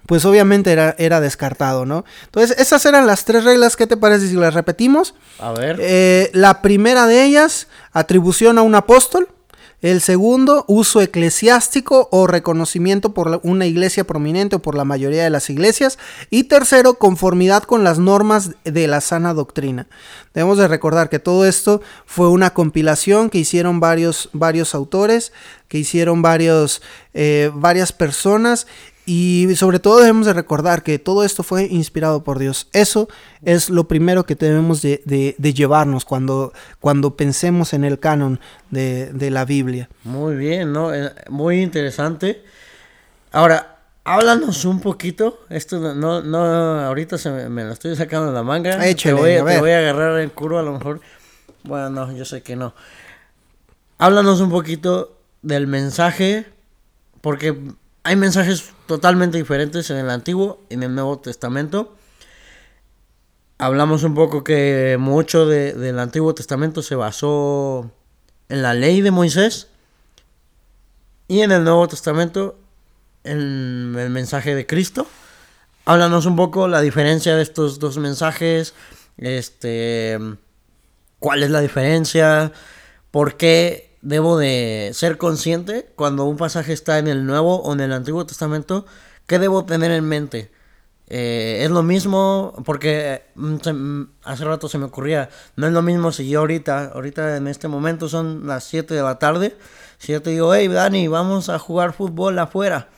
pues 0.06 0.24
obviamente 0.24 0.72
era, 0.72 0.94
era 0.98 1.20
descartado, 1.20 1.87
¿no? 1.87 2.04
Entonces, 2.24 2.59
esas 2.59 2.85
eran 2.85 3.06
las 3.06 3.24
tres 3.24 3.44
reglas. 3.44 3.76
¿Qué 3.76 3.87
te 3.87 3.96
parece 3.96 4.28
si 4.28 4.35
las 4.35 4.54
repetimos? 4.54 5.14
A 5.38 5.52
ver. 5.52 5.78
Eh, 5.80 6.30
la 6.35 6.62
primera 6.62 7.06
de 7.06 7.24
ellas, 7.24 7.68
atribución 7.92 8.59
a 8.59 8.62
un 8.62 8.74
apóstol. 8.74 9.28
El 9.82 10.02
segundo, 10.02 10.66
uso 10.68 11.00
eclesiástico 11.00 12.08
o 12.10 12.26
reconocimiento 12.26 13.14
por 13.14 13.40
una 13.44 13.64
iglesia 13.64 14.04
prominente 14.04 14.56
o 14.56 14.58
por 14.62 14.74
la 14.74 14.84
mayoría 14.84 15.24
de 15.24 15.30
las 15.30 15.48
iglesias. 15.48 15.98
Y 16.28 16.44
tercero, 16.44 16.94
conformidad 16.94 17.62
con 17.62 17.82
las 17.82 17.98
normas 17.98 18.50
de 18.64 18.86
la 18.86 19.00
sana 19.00 19.32
doctrina. 19.32 19.86
Debemos 20.34 20.58
de 20.58 20.68
recordar 20.68 21.08
que 21.08 21.18
todo 21.18 21.46
esto 21.46 21.80
fue 22.04 22.28
una 22.28 22.50
compilación 22.52 23.30
que 23.30 23.38
hicieron 23.38 23.80
varios, 23.80 24.28
varios 24.34 24.74
autores, 24.74 25.32
que 25.68 25.78
hicieron 25.78 26.22
eh, 27.14 27.50
varias 27.54 27.92
personas 27.92 28.66
y 29.12 29.57
sobre 29.57 29.81
todo 29.81 29.99
debemos 29.99 30.25
de 30.25 30.33
recordar 30.33 30.85
que 30.85 31.01
todo 31.01 31.25
esto 31.25 31.42
fue 31.42 31.64
inspirado 31.64 32.23
por 32.23 32.38
Dios. 32.38 32.68
Eso 32.73 33.09
es 33.42 33.68
lo 33.68 33.88
primero 33.88 34.25
que 34.25 34.37
debemos 34.37 34.83
de, 34.83 35.35
llevarnos 35.53 36.05
cuando, 36.05 36.53
cuando 36.79 37.16
pensemos 37.16 37.73
en 37.73 37.83
el 37.83 37.99
canon 37.99 38.38
de, 38.70 39.31
la 39.33 39.44
Biblia. 39.44 39.88
Muy 40.05 40.37
bien, 40.37 40.73
¿no? 40.73 40.94
Eh, 40.94 41.11
muy 41.29 41.61
interesante. 41.61 42.44
Ahora, 43.33 43.79
háblanos 44.05 44.64
un 44.64 44.79
poquito. 44.79 45.40
Esto 45.49 45.92
no, 45.92 46.23
no, 46.23 46.79
ahorita 46.81 47.18
se 47.18 47.33
me, 47.33 47.64
lo 47.64 47.73
estoy 47.73 47.96
sacando 47.96 48.29
de 48.29 48.33
la 48.33 48.44
manga. 48.44 48.79
te, 48.79 49.12
voy, 49.12 49.33
a 49.33 49.44
te 49.44 49.59
voy 49.59 49.70
a 49.73 49.79
agarrar 49.79 50.20
en 50.20 50.31
curva 50.31 50.61
a 50.61 50.62
lo 50.62 50.75
mejor. 50.75 51.01
Bueno, 51.64 51.90
no, 51.90 52.12
yo 52.12 52.25
sé 52.25 52.44
que 52.44 52.55
no. 52.55 52.77
Háblanos 53.99 54.40
un 54.40 54.51
poquito 54.51 55.18
del 55.42 55.66
mensaje, 55.66 56.46
porque 57.23 57.57
hay 58.02 58.16
mensajes 58.16 58.72
totalmente 58.86 59.38
diferentes 59.38 59.90
en 59.90 59.98
el 59.98 60.10
Antiguo 60.10 60.60
y 60.68 60.74
en 60.74 60.82
el 60.82 60.94
Nuevo 60.94 61.18
Testamento. 61.18 61.96
Hablamos 63.58 64.04
un 64.04 64.14
poco 64.14 64.42
que 64.42 64.96
mucho 64.98 65.46
del 65.46 65.98
Antiguo 65.98 66.34
Testamento 66.34 66.82
se 66.82 66.94
basó 66.94 67.90
en 68.48 68.62
la 68.62 68.72
ley 68.72 69.02
de 69.02 69.10
Moisés 69.10 69.68
y 71.28 71.42
en 71.42 71.52
el 71.52 71.62
Nuevo 71.64 71.86
Testamento 71.86 72.56
en 73.22 73.94
el 73.98 74.10
mensaje 74.10 74.54
de 74.54 74.66
Cristo. 74.66 75.06
Háblanos 75.84 76.24
un 76.24 76.36
poco 76.36 76.68
la 76.68 76.80
diferencia 76.80 77.36
de 77.36 77.42
estos 77.42 77.78
dos 77.78 77.98
mensajes, 77.98 78.74
este, 79.18 80.18
cuál 81.18 81.42
es 81.42 81.50
la 81.50 81.60
diferencia, 81.60 82.52
por 83.10 83.36
qué 83.36 83.89
debo 84.02 84.38
de 84.38 84.90
ser 84.94 85.18
consciente 85.18 85.90
cuando 85.96 86.24
un 86.24 86.36
pasaje 86.36 86.72
está 86.72 86.98
en 86.98 87.08
el 87.08 87.26
Nuevo 87.26 87.56
o 87.62 87.72
en 87.72 87.80
el 87.80 87.92
Antiguo 87.92 88.26
Testamento, 88.26 88.86
¿qué 89.26 89.38
debo 89.38 89.64
tener 89.64 89.90
en 89.90 90.04
mente? 90.04 90.50
Eh, 91.12 91.64
es 91.64 91.70
lo 91.70 91.82
mismo, 91.82 92.54
porque 92.64 93.24
mm, 93.34 93.68
mm, 93.68 94.10
hace 94.22 94.44
rato 94.44 94.68
se 94.68 94.78
me 94.78 94.84
ocurría, 94.84 95.28
no 95.56 95.66
es 95.66 95.72
lo 95.72 95.82
mismo 95.82 96.12
si 96.12 96.28
yo 96.28 96.38
ahorita, 96.38 96.92
ahorita 96.94 97.36
en 97.36 97.48
este 97.48 97.66
momento 97.66 98.08
son 98.08 98.46
las 98.46 98.62
7 98.64 98.94
de 98.94 99.02
la 99.02 99.18
tarde, 99.18 99.56
si 99.98 100.12
yo 100.12 100.22
te 100.22 100.30
digo, 100.30 100.54
hey 100.54 100.68
Dani, 100.68 101.08
vamos 101.08 101.48
a 101.48 101.58
jugar 101.58 101.92
fútbol 101.92 102.38
afuera, 102.38 102.88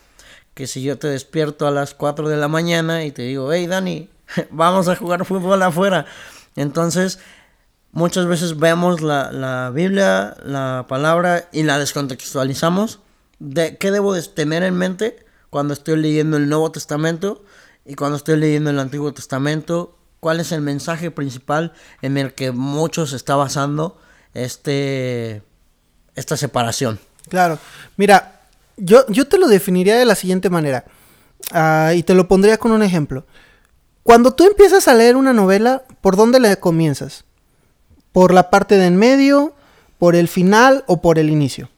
que 0.53 0.67
si 0.67 0.83
yo 0.83 0.99
te 0.99 1.09
despierto 1.09 1.67
a 1.67 1.71
las 1.71 1.95
4 1.95 2.29
de 2.29 2.37
la 2.37 2.49
mañana 2.49 3.05
y 3.05 3.13
te 3.13 3.23
digo, 3.23 3.51
hey 3.51 3.67
Dani, 3.67 4.11
vamos 4.51 4.89
a 4.89 4.97
jugar 4.97 5.25
fútbol 5.25 5.63
afuera. 5.63 6.05
Entonces, 6.55 7.19
muchas 7.93 8.27
veces 8.27 8.59
vemos 8.59 9.01
la, 9.01 9.31
la 9.31 9.71
Biblia, 9.71 10.37
la 10.45 10.87
palabra 10.89 11.49
y 11.53 11.63
la 11.63 11.79
descontextualizamos. 11.79 13.01
De, 13.39 13.77
¿Qué 13.77 13.91
debo 13.91 14.15
de 14.15 14.23
tener 14.23 14.63
en 14.63 14.75
mente 14.77 15.25
cuando 15.51 15.75
estoy 15.75 15.97
leyendo 15.97 16.37
el 16.37 16.49
Nuevo 16.49 16.73
Testamento? 16.73 17.45
Y 17.85 17.95
cuando 17.95 18.17
estoy 18.17 18.37
leyendo 18.37 18.71
el 18.71 18.79
Antiguo 18.79 19.13
Testamento, 19.13 19.97
¿cuál 20.21 20.41
es 20.41 20.53
el 20.53 20.61
mensaje 20.61 21.11
principal 21.11 21.73
en 22.01 22.17
el 22.17 22.35
que 22.35 22.53
muchos 22.53 23.13
está 23.13 23.37
basando 23.37 23.99
este, 24.35 25.43
esta 26.15 26.37
separación? 26.37 27.01
Claro, 27.29 27.59
mira, 27.97 28.41
yo, 28.77 29.05
yo 29.09 29.27
te 29.27 29.39
lo 29.39 29.49
definiría 29.49 29.97
de 29.97 30.05
la 30.05 30.15
siguiente 30.15 30.49
manera, 30.49 30.85
uh, 31.53 31.93
y 31.93 32.03
te 32.03 32.15
lo 32.15 32.29
pondría 32.29 32.59
con 32.59 32.73
un 32.73 32.83
ejemplo. 32.83 33.27
Cuando 34.03 34.33
tú 34.33 34.45
empiezas 34.45 34.89
a 34.89 34.95
leer 34.95 35.17
una 35.17 35.33
novela, 35.33 35.85
¿por 36.01 36.17
dónde 36.17 36.41
le 36.41 36.57
comienzas? 36.59 37.25
¿Por 38.13 38.33
la 38.33 38.51
parte 38.51 38.77
de 38.77 38.87
en 38.87 38.97
medio, 38.97 39.55
por 39.99 40.15
el 40.15 40.29
final 40.29 40.85
o 40.87 41.01
por 41.01 41.19
el 41.19 41.31
inicio? 41.31 41.71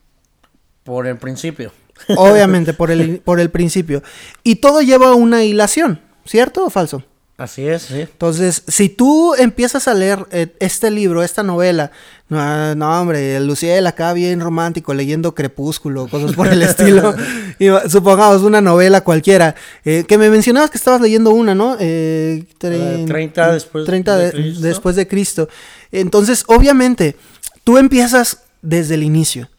Por 0.82 1.06
el 1.06 1.16
principio. 1.16 1.72
Obviamente, 2.16 2.74
por 2.74 2.90
el, 2.90 3.20
por 3.20 3.40
el 3.40 3.50
principio. 3.50 4.02
Y 4.42 4.56
todo 4.56 4.82
lleva 4.82 5.14
una 5.14 5.44
hilación, 5.44 6.00
¿cierto 6.24 6.66
o 6.66 6.70
falso? 6.70 7.04
Así 7.36 7.66
es, 7.66 7.82
sí. 7.82 8.02
Entonces, 8.02 8.62
si 8.68 8.88
tú 8.88 9.34
empiezas 9.34 9.88
a 9.88 9.94
leer 9.94 10.24
eh, 10.30 10.54
este 10.60 10.88
libro, 10.88 11.20
esta 11.20 11.42
novela, 11.42 11.90
no, 12.28 12.76
no, 12.76 13.00
hombre, 13.00 13.40
Luciel 13.40 13.88
acá 13.88 14.12
bien 14.12 14.38
romántico, 14.38 14.94
leyendo 14.94 15.34
Crepúsculo, 15.34 16.06
cosas 16.06 16.32
por 16.36 16.46
el 16.46 16.62
estilo, 16.62 17.12
y, 17.58 17.66
supongamos 17.88 18.42
una 18.42 18.60
novela 18.60 19.00
cualquiera, 19.00 19.56
eh, 19.84 20.04
que 20.06 20.16
me 20.16 20.30
mencionabas 20.30 20.70
que 20.70 20.78
estabas 20.78 21.00
leyendo 21.00 21.30
una, 21.30 21.56
¿no? 21.56 21.76
Eh, 21.80 22.44
30 22.58 23.52
después, 23.52 23.84
30 23.84 24.16
de, 24.16 24.30
Cristo. 24.30 24.60
después 24.60 24.94
de 24.94 25.08
Cristo. 25.08 25.48
Entonces, 25.90 26.44
obviamente, 26.46 27.16
tú 27.64 27.78
empiezas 27.78 28.42
desde 28.62 28.94
el 28.94 29.02
inicio. 29.02 29.50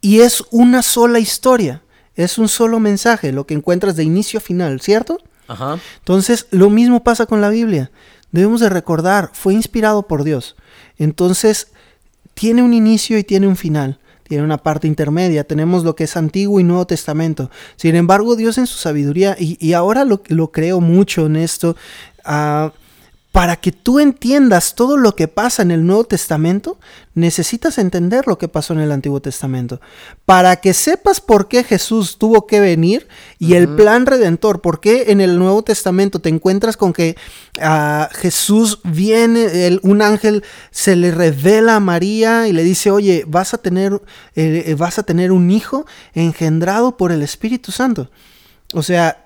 Y 0.00 0.20
es 0.20 0.42
una 0.50 0.82
sola 0.82 1.18
historia, 1.18 1.82
es 2.16 2.38
un 2.38 2.48
solo 2.48 2.80
mensaje, 2.80 3.32
lo 3.32 3.46
que 3.46 3.52
encuentras 3.52 3.96
de 3.96 4.04
inicio 4.04 4.38
a 4.38 4.40
final, 4.40 4.80
¿cierto? 4.80 5.18
Ajá. 5.48 5.78
Entonces, 5.98 6.46
lo 6.50 6.70
mismo 6.70 7.02
pasa 7.02 7.26
con 7.26 7.40
la 7.40 7.50
Biblia. 7.50 7.90
Debemos 8.32 8.60
de 8.60 8.68
recordar, 8.68 9.30
fue 9.32 9.54
inspirado 9.54 10.02
por 10.02 10.24
Dios. 10.24 10.56
Entonces, 10.98 11.68
tiene 12.34 12.62
un 12.62 12.74
inicio 12.74 13.18
y 13.18 13.24
tiene 13.24 13.46
un 13.46 13.56
final. 13.56 13.98
Tiene 14.24 14.42
una 14.42 14.58
parte 14.58 14.86
intermedia. 14.86 15.44
Tenemos 15.44 15.84
lo 15.84 15.94
que 15.94 16.04
es 16.04 16.16
Antiguo 16.16 16.58
y 16.58 16.64
Nuevo 16.64 16.86
Testamento. 16.86 17.50
Sin 17.76 17.94
embargo, 17.94 18.36
Dios 18.36 18.58
en 18.58 18.66
su 18.66 18.78
sabiduría, 18.78 19.36
y, 19.38 19.72
ahora 19.74 20.04
lo, 20.04 20.22
lo, 20.28 20.50
creo 20.50 20.80
mucho 20.80 21.26
en 21.26 21.36
esto, 21.36 21.76
uh, 22.26 22.70
para 23.34 23.56
que 23.56 23.72
tú 23.72 23.98
entiendas 23.98 24.76
todo 24.76 24.96
lo 24.96 25.16
que 25.16 25.26
pasa 25.26 25.62
en 25.62 25.72
el 25.72 25.84
Nuevo 25.84 26.04
Testamento, 26.04 26.78
necesitas 27.14 27.78
entender 27.78 28.28
lo 28.28 28.38
que 28.38 28.46
pasó 28.46 28.74
en 28.74 28.78
el 28.78 28.92
Antiguo 28.92 29.20
Testamento. 29.20 29.80
Para 30.24 30.54
que 30.54 30.72
sepas 30.72 31.20
por 31.20 31.48
qué 31.48 31.64
Jesús 31.64 32.16
tuvo 32.16 32.46
que 32.46 32.60
venir 32.60 33.08
y 33.40 33.54
el 33.54 33.68
plan 33.70 34.06
redentor, 34.06 34.60
por 34.60 34.78
qué 34.78 35.06
en 35.08 35.20
el 35.20 35.36
Nuevo 35.36 35.64
Testamento 35.64 36.20
te 36.20 36.28
encuentras 36.28 36.76
con 36.76 36.92
que 36.92 37.16
uh, 37.58 38.04
Jesús 38.14 38.78
viene, 38.84 39.80
un 39.82 40.00
ángel 40.00 40.44
se 40.70 40.94
le 40.94 41.10
revela 41.10 41.74
a 41.74 41.80
María 41.80 42.46
y 42.46 42.52
le 42.52 42.62
dice, 42.62 42.92
oye, 42.92 43.24
vas 43.26 43.52
a 43.52 43.58
tener, 43.58 44.00
eh, 44.36 44.76
vas 44.78 45.00
a 45.00 45.02
tener 45.02 45.32
un 45.32 45.50
hijo 45.50 45.86
engendrado 46.12 46.96
por 46.96 47.10
el 47.10 47.20
Espíritu 47.20 47.72
Santo. 47.72 48.12
O 48.74 48.84
sea, 48.84 49.23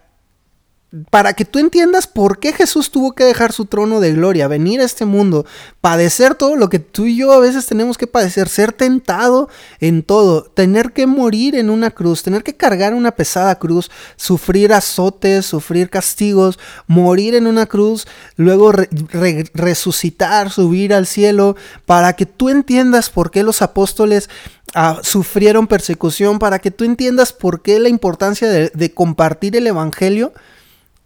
para 1.10 1.34
que 1.34 1.44
tú 1.44 1.58
entiendas 1.58 2.06
por 2.06 2.38
qué 2.38 2.54
Jesús 2.54 2.90
tuvo 2.90 3.12
que 3.12 3.24
dejar 3.24 3.52
su 3.52 3.66
trono 3.66 4.00
de 4.00 4.14
gloria, 4.14 4.48
venir 4.48 4.80
a 4.80 4.84
este 4.84 5.04
mundo, 5.04 5.44
padecer 5.82 6.34
todo 6.34 6.56
lo 6.56 6.70
que 6.70 6.78
tú 6.78 7.04
y 7.04 7.16
yo 7.16 7.32
a 7.32 7.38
veces 7.38 7.66
tenemos 7.66 7.98
que 7.98 8.06
padecer, 8.06 8.48
ser 8.48 8.72
tentado 8.72 9.50
en 9.80 10.02
todo, 10.02 10.44
tener 10.44 10.92
que 10.92 11.06
morir 11.06 11.56
en 11.56 11.68
una 11.68 11.90
cruz, 11.90 12.22
tener 12.22 12.42
que 12.42 12.56
cargar 12.56 12.94
una 12.94 13.10
pesada 13.10 13.58
cruz, 13.58 13.90
sufrir 14.16 14.72
azotes, 14.72 15.44
sufrir 15.44 15.90
castigos, 15.90 16.58
morir 16.86 17.34
en 17.34 17.46
una 17.46 17.66
cruz, 17.66 18.06
luego 18.36 18.72
resucitar, 18.72 20.50
subir 20.50 20.94
al 20.94 21.06
cielo, 21.06 21.54
para 21.84 22.14
que 22.14 22.24
tú 22.24 22.48
entiendas 22.48 23.10
por 23.10 23.30
qué 23.30 23.42
los 23.42 23.60
apóstoles 23.60 24.30
ah, 24.72 25.00
sufrieron 25.02 25.66
persecución, 25.66 26.38
para 26.38 26.60
que 26.60 26.70
tú 26.70 26.84
entiendas 26.84 27.34
por 27.34 27.60
qué 27.60 27.78
la 27.78 27.90
importancia 27.90 28.48
de 28.48 28.94
compartir 28.94 29.54
el 29.54 29.66
Evangelio 29.66 30.32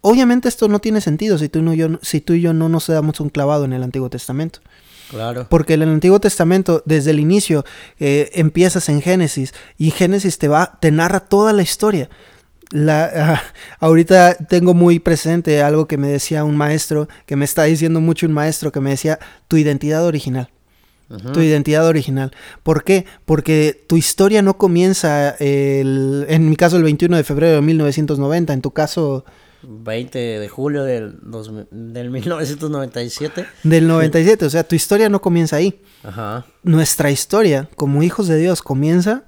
Obviamente 0.03 0.49
esto 0.49 0.69
no 0.69 0.81
tiene 0.81 1.01
sentido 1.01 1.39
si 1.39 1.49
tú, 1.49 1.63
no, 1.63 1.73
yo, 1.75 1.99
si 2.03 2.21
tú 2.21 2.35
y 2.35 2.41
yo 2.41 2.53
no 2.53 2.69
nos 2.69 2.89
damos 2.89 3.21
un 3.21 3.31
clavado 3.31 3.65
en 3.65 3.73
el 3.73 3.83
Antiguo 3.83 4.11
Testamento. 4.11 4.59
Claro. 5.11 5.47
Porque 5.49 5.75
en 5.75 5.83
el 5.83 5.91
Antiguo 5.91 6.19
Testamento, 6.21 6.83
desde 6.87 7.13
el 7.13 7.21
inicio, 7.21 7.65
eh, 8.01 8.31
empiezas 8.35 8.89
en 8.89 9.01
Génesis 9.01 9.55
y 9.79 9.91
Génesis 9.91 10.39
te 10.39 10.49
va, 10.49 10.79
te 10.81 10.91
narra 10.91 11.21
toda 11.21 11.53
la 11.53 11.63
historia. 11.63 12.11
La, 12.71 13.41
uh, 13.45 13.63
ahorita 13.85 14.35
tengo 14.49 14.75
muy 14.75 14.99
presente 14.99 15.63
algo 15.63 15.87
que 15.87 15.99
me 15.99 16.09
decía 16.09 16.43
un 16.43 16.57
maestro, 16.57 17.09
que 17.27 17.37
me 17.37 17.45
está 17.45 17.65
diciendo 17.65 18.01
mucho 18.01 18.27
un 18.27 18.33
maestro, 18.33 18.73
que 18.73 18.81
me 18.81 18.91
decía 18.91 19.19
tu 19.49 19.57
identidad 19.57 20.05
original. 20.05 20.51
Tu 21.35 21.41
identidad 21.41 21.87
original. 21.87 22.33
¿Por 22.63 22.85
qué? 22.85 23.05
Porque 23.27 23.85
tu 23.87 23.99
historia 23.99 24.41
no 24.41 24.57
comienza, 24.57 25.37
el, 25.41 26.25
en 26.27 26.49
mi 26.49 26.57
caso, 26.57 26.79
el 26.79 26.85
21 26.85 27.19
de 27.19 27.23
febrero 27.23 27.57
de 27.57 27.61
1990, 27.61 28.55
en 28.55 28.63
tu 28.63 28.71
caso, 28.71 29.27
20 29.63 30.19
de 30.19 30.49
julio 30.49 30.85
del, 30.85 31.19
del 31.71 32.11
1997. 32.11 33.47
Del 33.63 33.87
97, 33.87 34.45
o 34.45 34.51
sea, 34.51 34.65
tu 34.65 34.75
historia 34.75 35.09
no 35.09 35.21
comienza 35.21 35.57
ahí. 35.57 35.81
Ajá. 36.03 36.47
Nuestra 36.63 37.11
historia 37.11 37.69
como 37.77 38.03
hijos 38.03 38.29
de 38.29 38.39
Dios 38.39 38.63
comienza 38.63 39.25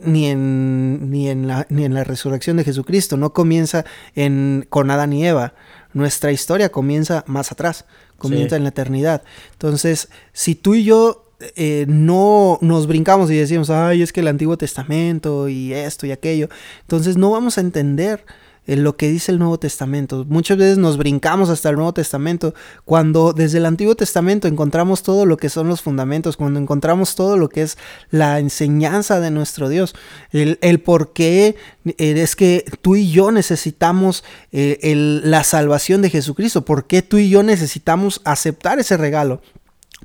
ni 0.00 0.26
en, 0.26 1.10
ni 1.10 1.28
en, 1.28 1.48
la, 1.48 1.66
ni 1.68 1.84
en 1.84 1.94
la 1.94 2.04
resurrección 2.04 2.56
de 2.56 2.64
Jesucristo, 2.64 3.16
no 3.16 3.32
comienza 3.32 3.84
en, 4.14 4.66
con 4.68 4.90
Adán 4.90 5.12
y 5.12 5.26
Eva. 5.26 5.54
Nuestra 5.92 6.32
historia 6.32 6.70
comienza 6.70 7.24
más 7.26 7.50
atrás, 7.50 7.84
comienza 8.16 8.56
en 8.56 8.62
la 8.62 8.68
eternidad. 8.70 9.22
Entonces, 9.52 10.08
si 10.32 10.54
tú 10.54 10.74
y 10.74 10.84
yo 10.84 11.32
eh, 11.40 11.86
no 11.88 12.58
nos 12.60 12.86
brincamos 12.86 13.30
y 13.30 13.36
decimos, 13.36 13.70
ay, 13.70 14.02
es 14.02 14.12
que 14.12 14.20
el 14.20 14.28
Antiguo 14.28 14.56
Testamento 14.56 15.48
y 15.48 15.72
esto 15.72 16.06
y 16.06 16.12
aquello, 16.12 16.48
entonces 16.82 17.16
no 17.16 17.30
vamos 17.30 17.58
a 17.58 17.60
entender 17.60 18.24
en 18.68 18.84
lo 18.84 18.96
que 18.96 19.08
dice 19.08 19.32
el 19.32 19.38
Nuevo 19.38 19.58
Testamento. 19.58 20.24
Muchas 20.28 20.58
veces 20.58 20.78
nos 20.78 20.98
brincamos 20.98 21.48
hasta 21.48 21.70
el 21.70 21.76
Nuevo 21.76 21.94
Testamento 21.94 22.54
cuando 22.84 23.32
desde 23.32 23.58
el 23.58 23.66
Antiguo 23.66 23.96
Testamento 23.96 24.46
encontramos 24.46 25.02
todo 25.02 25.26
lo 25.26 25.38
que 25.38 25.48
son 25.48 25.68
los 25.68 25.80
fundamentos, 25.80 26.36
cuando 26.36 26.60
encontramos 26.60 27.16
todo 27.16 27.36
lo 27.38 27.48
que 27.48 27.62
es 27.62 27.78
la 28.10 28.38
enseñanza 28.38 29.20
de 29.20 29.30
nuestro 29.30 29.70
Dios, 29.70 29.94
el, 30.32 30.58
el 30.60 30.80
por 30.80 31.14
qué 31.14 31.56
eh, 31.86 31.94
es 31.98 32.36
que 32.36 32.64
tú 32.82 32.94
y 32.94 33.10
yo 33.10 33.30
necesitamos 33.30 34.22
eh, 34.52 34.78
la 35.24 35.44
salvación 35.44 36.02
de 36.02 36.10
Jesucristo, 36.10 36.66
por 36.66 36.86
qué 36.86 37.00
tú 37.00 37.16
y 37.16 37.30
yo 37.30 37.42
necesitamos 37.42 38.20
aceptar 38.24 38.78
ese 38.78 38.96
regalo. 38.98 39.40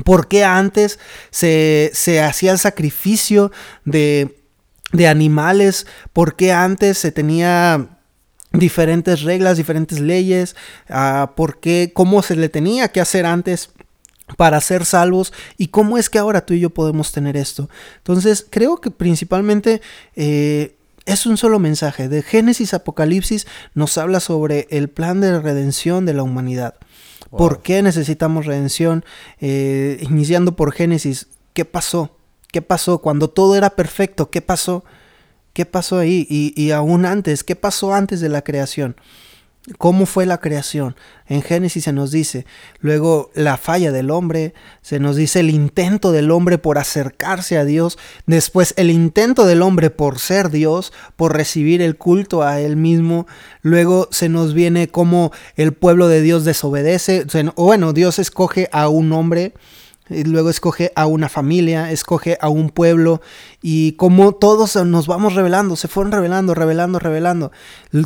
¿Por 0.05 0.27
qué 0.27 0.43
antes 0.43 0.97
se, 1.29 1.91
se 1.93 2.19
hacía 2.19 2.51
el 2.51 2.57
sacrificio 2.57 3.51
de, 3.85 4.41
de 4.91 5.07
animales? 5.07 5.85
¿Por 6.13 6.35
qué 6.35 6.51
antes 6.51 6.97
se 6.97 7.11
tenía 7.11 7.93
diferentes 8.53 9.23
reglas, 9.23 9.57
diferentes 9.57 9.99
leyes, 9.99 10.55
uh, 10.89 11.33
por 11.35 11.59
qué, 11.59 11.91
cómo 11.93 12.21
se 12.21 12.35
le 12.35 12.49
tenía 12.49 12.87
que 12.89 13.01
hacer 13.01 13.25
antes 13.25 13.71
para 14.37 14.61
ser 14.61 14.85
salvos 14.85 15.33
y 15.57 15.67
cómo 15.67 15.97
es 15.97 16.09
que 16.09 16.19
ahora 16.19 16.45
tú 16.45 16.53
y 16.53 16.59
yo 16.59 16.69
podemos 16.69 17.11
tener 17.11 17.35
esto. 17.35 17.69
Entonces, 17.97 18.45
creo 18.49 18.77
que 18.77 18.91
principalmente 18.91 19.81
eh, 20.15 20.75
es 21.05 21.25
un 21.25 21.37
solo 21.37 21.59
mensaje. 21.59 22.07
De 22.07 22.21
Génesis 22.21 22.73
Apocalipsis 22.73 23.47
nos 23.73 23.97
habla 23.97 24.19
sobre 24.19 24.67
el 24.69 24.89
plan 24.89 25.19
de 25.19 25.39
redención 25.39 26.05
de 26.05 26.13
la 26.13 26.23
humanidad. 26.23 26.75
¿Por 27.31 27.63
qué 27.63 27.81
necesitamos 27.81 28.45
redención? 28.45 29.03
Eh, 29.41 29.97
iniciando 30.01 30.55
por 30.55 30.71
Génesis, 30.71 31.27
¿qué 31.53 31.65
pasó? 31.65 32.15
¿Qué 32.51 32.61
pasó? 32.61 32.99
Cuando 32.99 33.27
todo 33.29 33.55
era 33.55 33.71
perfecto, 33.71 34.29
¿qué 34.29 34.41
pasó? 34.41 34.83
¿Qué 35.53 35.65
pasó 35.67 35.99
ahí? 35.99 36.25
Y, 36.29 36.71
aún 36.71 37.05
antes, 37.05 37.43
¿qué 37.43 37.55
pasó 37.55 37.93
antes 37.93 38.19
de 38.21 38.29
la 38.29 38.43
creación? 38.43 38.95
cómo 39.77 40.05
fue 40.05 40.25
la 40.25 40.39
creación. 40.39 40.97
En 41.25 41.41
Génesis 41.41 41.85
se 41.85 41.93
nos 41.93 42.11
dice, 42.11 42.45
luego 42.81 43.31
la 43.33 43.55
falla 43.55 43.93
del 43.93 44.11
hombre, 44.11 44.53
se 44.81 44.99
nos 44.99 45.15
dice 45.15 45.39
el 45.39 45.49
intento 45.49 46.11
del 46.11 46.31
hombre 46.31 46.57
por 46.57 46.77
acercarse 46.77 47.57
a 47.57 47.63
Dios, 47.63 47.97
después 48.25 48.73
el 48.75 48.91
intento 48.91 49.45
del 49.45 49.61
hombre 49.61 49.89
por 49.89 50.19
ser 50.19 50.49
Dios, 50.49 50.91
por 51.15 51.33
recibir 51.33 51.81
el 51.81 51.95
culto 51.95 52.43
a 52.43 52.59
él 52.59 52.75
mismo, 52.75 53.25
luego 53.61 54.09
se 54.11 54.27
nos 54.27 54.53
viene 54.53 54.89
cómo 54.89 55.31
el 55.55 55.71
pueblo 55.71 56.09
de 56.09 56.21
Dios 56.21 56.43
desobedece, 56.43 57.25
o 57.55 57.63
bueno, 57.63 57.93
Dios 57.93 58.19
escoge 58.19 58.67
a 58.73 58.89
un 58.89 59.13
hombre 59.13 59.53
y 60.13 60.23
luego 60.23 60.49
escoge 60.49 60.91
a 60.95 61.05
una 61.05 61.29
familia, 61.29 61.91
escoge 61.91 62.37
a 62.39 62.49
un 62.49 62.69
pueblo 62.69 63.21
y 63.61 63.93
como 63.93 64.33
todos 64.33 64.75
nos 64.75 65.07
vamos 65.07 65.35
revelando, 65.35 65.75
se 65.75 65.87
fueron 65.87 66.11
revelando, 66.11 66.53
revelando, 66.53 66.99
revelando. 66.99 67.51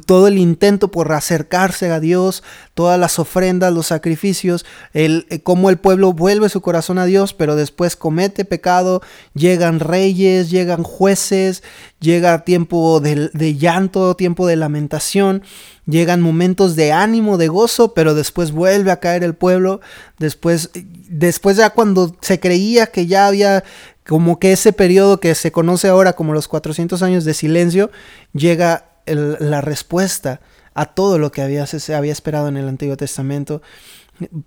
Todo 0.05 0.27
el 0.27 0.37
intento 0.37 0.89
por 0.89 1.11
acercarse 1.11 1.91
a 1.91 1.99
Dios, 1.99 2.43
todas 2.73 2.99
las 2.99 3.19
ofrendas, 3.19 3.73
los 3.73 3.87
sacrificios, 3.87 4.65
el, 4.93 5.25
eh, 5.29 5.41
cómo 5.41 5.69
el 5.69 5.77
pueblo 5.77 6.13
vuelve 6.13 6.49
su 6.49 6.61
corazón 6.61 6.99
a 6.99 7.05
Dios, 7.05 7.33
pero 7.33 7.55
después 7.55 7.95
comete 7.95 8.45
pecado, 8.45 9.01
llegan 9.33 9.79
reyes, 9.79 10.49
llegan 10.49 10.83
jueces, 10.83 11.63
llega 11.99 12.43
tiempo 12.43 12.99
de, 12.99 13.29
de 13.33 13.55
llanto, 13.55 14.15
tiempo 14.15 14.47
de 14.47 14.55
lamentación 14.55 15.43
llegan 15.87 16.21
momentos 16.21 16.75
de 16.75 16.91
ánimo, 16.91 17.37
de 17.37 17.47
gozo, 17.47 17.93
pero 17.93 18.13
después 18.13 18.51
vuelve 18.51 18.91
a 18.91 18.99
caer 18.99 19.23
el 19.23 19.33
pueblo, 19.33 19.81
después, 20.19 20.69
después 21.09 21.57
ya 21.57 21.71
cuando 21.71 22.15
se 22.21 22.39
creía 22.39 22.87
que 22.87 23.07
ya 23.07 23.27
había 23.27 23.63
como 24.05 24.39
que 24.39 24.53
ese 24.53 24.71
periodo 24.71 25.19
que 25.19 25.35
se 25.35 25.51
conoce 25.51 25.87
ahora 25.89 26.13
como 26.13 26.33
los 26.33 26.47
400 26.47 27.01
años 27.01 27.25
de 27.25 27.33
silencio, 27.33 27.91
llega 28.33 28.85
la 29.05 29.61
respuesta 29.61 30.41
a 30.73 30.85
todo 30.85 31.17
lo 31.17 31.31
que 31.31 31.41
había, 31.41 31.65
se 31.65 31.95
había 31.95 32.11
esperado 32.11 32.47
en 32.47 32.57
el 32.57 32.67
Antiguo 32.67 32.95
Testamento 32.97 33.61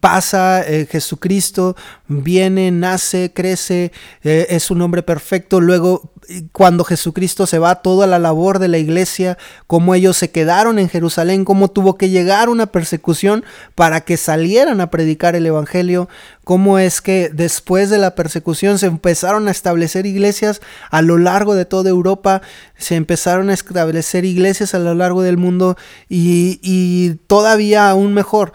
pasa, 0.01 0.63
eh, 0.67 0.87
Jesucristo 0.91 1.77
viene, 2.09 2.71
nace, 2.71 3.33
crece, 3.33 3.93
eh, 4.23 4.47
es 4.51 4.71
un 4.71 4.83
hombre 4.83 5.03
perfecto. 5.03 5.61
Luego, 5.61 6.13
cuando 6.53 6.85
Jesucristo 6.85 7.47
se 7.47 7.59
va, 7.59 7.77
toda 7.77 8.07
la 8.07 8.19
labor 8.19 8.59
de 8.59 8.69
la 8.69 8.79
iglesia, 8.79 9.39
cómo 9.67 9.95
ellos 9.95 10.17
se 10.17 10.31
quedaron 10.31 10.79
en 10.79 10.89
Jerusalén, 10.89 11.45
cómo 11.45 11.71
tuvo 11.71 11.97
que 11.97 12.09
llegar 12.09 12.49
una 12.49 12.67
persecución 12.67 13.45
para 13.75 14.03
que 14.03 14.17
salieran 14.17 14.81
a 14.81 14.91
predicar 14.91 15.35
el 15.35 15.47
Evangelio, 15.47 16.09
cómo 16.45 16.79
es 16.79 17.01
que 17.01 17.31
después 17.33 17.91
de 17.91 17.99
la 17.99 18.15
persecución 18.15 18.79
se 18.79 18.87
empezaron 18.87 19.49
a 19.49 19.51
establecer 19.51 20.07
iglesias 20.07 20.61
a 20.91 21.03
lo 21.03 21.19
largo 21.19 21.55
de 21.55 21.65
toda 21.65 21.91
Europa, 21.91 22.43
se 22.77 22.97
empezaron 22.97 23.51
a 23.51 23.55
establecer 23.55 24.25
iglesias 24.25 24.75
a 24.75 24.79
lo 24.79 24.95
largo 24.95 25.23
del 25.23 25.37
mundo 25.37 25.77
y, 26.09 26.61
y 26.63 27.17
todavía 27.27 27.91
aún 27.91 28.15
mejor 28.15 28.53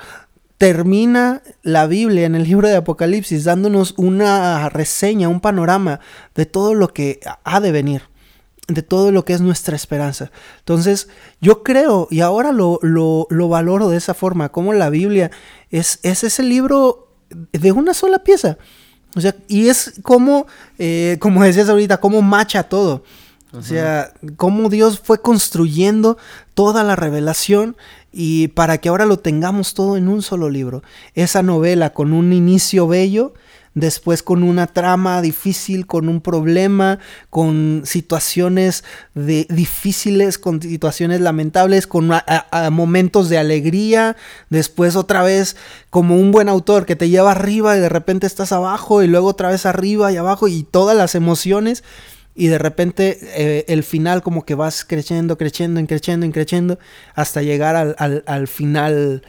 termina 0.57 1.41
la 1.63 1.87
Biblia 1.87 2.25
en 2.25 2.35
el 2.35 2.43
libro 2.43 2.67
de 2.67 2.75
Apocalipsis 2.75 3.43
dándonos 3.43 3.93
una 3.97 4.69
reseña, 4.69 5.29
un 5.29 5.41
panorama 5.41 5.99
de 6.33 6.45
todo 6.45 6.73
lo 6.73 6.93
que 6.93 7.19
ha 7.43 7.59
de 7.59 7.71
venir, 7.71 8.03
de 8.67 8.81
todo 8.81 9.11
lo 9.11 9.25
que 9.25 9.33
es 9.33 9.41
nuestra 9.41 9.75
esperanza. 9.75 10.31
Entonces, 10.59 11.09
yo 11.41 11.63
creo, 11.63 12.07
y 12.09 12.21
ahora 12.21 12.51
lo, 12.51 12.79
lo, 12.81 13.49
valoro 13.49 13.89
de 13.89 13.97
esa 13.97 14.13
forma, 14.13 14.49
como 14.49 14.73
la 14.73 14.89
Biblia 14.89 15.29
es, 15.71 15.99
es 16.03 16.23
ese 16.23 16.43
libro 16.43 17.09
de 17.51 17.71
una 17.71 17.93
sola 17.93 18.19
pieza. 18.19 18.57
O 19.15 19.21
sea, 19.21 19.35
y 19.47 19.69
es 19.69 19.93
como, 20.03 20.45
eh, 20.77 21.17
como 21.19 21.43
decías 21.43 21.69
ahorita, 21.69 21.97
cómo 21.97 22.21
macha 22.21 22.63
todo. 22.63 23.03
O 23.53 23.62
sea, 23.62 24.12
cómo 24.36 24.69
Dios 24.69 24.99
fue 24.99 25.21
construyendo 25.21 26.17
toda 26.53 26.84
la 26.84 26.95
revelación 26.95 27.77
y 28.12 28.49
para 28.49 28.79
que 28.79 28.89
ahora 28.89 29.05
lo 29.05 29.19
tengamos 29.19 29.73
todo 29.73 29.97
en 29.97 30.08
un 30.08 30.21
solo 30.21 30.49
libro. 30.49 30.84
Esa 31.13 31.41
novela 31.43 31.91
con 31.91 32.12
un 32.12 32.34
inicio 32.34 32.88
bello, 32.88 33.34
después 33.73 34.23
con 34.23 34.43
una 34.43 34.67
trama 34.67 35.21
difícil, 35.21 35.86
con 35.86 36.10
un 36.10 36.21
problema, 36.21 36.99
con 37.29 37.84
situaciones 37.86 38.84
de, 39.13 39.45
difíciles, 39.49 40.38
con 40.38 40.62
situaciones 40.62 41.21
lamentables, 41.21 41.88
con 41.88 42.10
momentos 42.71 43.29
de 43.29 43.38
alegría, 43.38 44.15
después 44.49 44.95
otra 44.95 45.23
vez 45.23 45.55
como 45.89 46.15
un 46.15 46.31
buen 46.31 46.49
autor 46.49 46.86
que 46.86 46.95
te 46.95 47.10
lleva 47.10 47.31
arriba 47.31 47.77
y 47.77 47.81
de 47.81 47.89
repente 47.89 48.27
estás 48.27 48.51
abajo 48.53 49.03
y 49.03 49.08
luego 49.08 49.27
otra 49.27 49.49
vez 49.49 49.65
arriba 49.65 50.12
y 50.12 50.17
abajo 50.17 50.47
y 50.47 50.63
todas 50.63 50.95
las 50.95 51.15
emociones 51.15 51.84
y 52.36 52.48
de 52.48 52.58
repente 52.58 53.17
eh, 53.38 53.65
el 53.69 53.84
final 53.84 54.21
como 54.21 54.43
que 54.45 54.56
vas 54.56 54.84
creciendo, 54.84 55.38
creciendo, 55.38 55.84
creciendo, 55.88 56.30
creciendo 56.32 56.78
hasta 57.13 57.41
llegar 57.41 57.95
al, 57.98 58.48
final, 58.50 59.24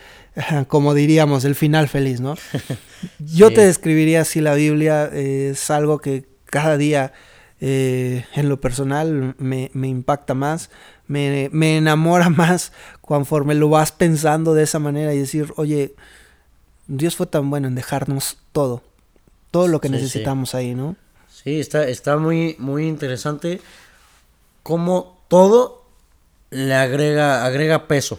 como 0.66 0.92
diríamos, 0.92 1.44
el 1.44 1.54
final 1.54 1.88
feliz, 1.88 2.20
¿no? 2.20 2.34
Yo 3.20 3.52
te 3.52 3.64
describiría 3.64 4.24
si 4.24 4.40
la 4.40 4.54
Biblia 4.54 5.06
es 5.06 5.70
algo 5.70 6.00
que 6.00 6.26
cada 6.46 6.76
día 6.76 7.12
eh, 7.60 8.24
en 8.34 8.48
lo 8.48 8.60
personal 8.60 9.36
me, 9.38 9.70
impacta 9.72 10.34
más, 10.34 10.68
me, 11.06 11.48
enamora 11.76 12.28
más 12.30 12.72
conforme 13.00 13.54
lo 13.54 13.68
vas 13.68 13.92
pensando 13.92 14.52
de 14.52 14.64
esa 14.64 14.80
manera 14.80 15.14
y 15.14 15.20
decir, 15.20 15.52
oye, 15.56 15.94
Dios 16.88 17.14
fue 17.14 17.26
tan 17.26 17.50
bueno 17.50 17.68
en 17.68 17.76
dejarnos 17.76 18.38
todo, 18.50 18.82
todo 19.52 19.68
lo 19.68 19.80
que 19.80 19.90
necesitamos 19.90 20.56
ahí, 20.56 20.74
¿no? 20.74 20.96
Sí, 21.42 21.60
está, 21.60 21.86
está 21.86 22.16
muy, 22.16 22.56
muy 22.58 22.86
interesante 22.88 23.60
cómo 24.62 25.22
todo 25.28 25.84
le 26.50 26.74
agrega, 26.74 27.44
agrega 27.44 27.86
peso. 27.86 28.18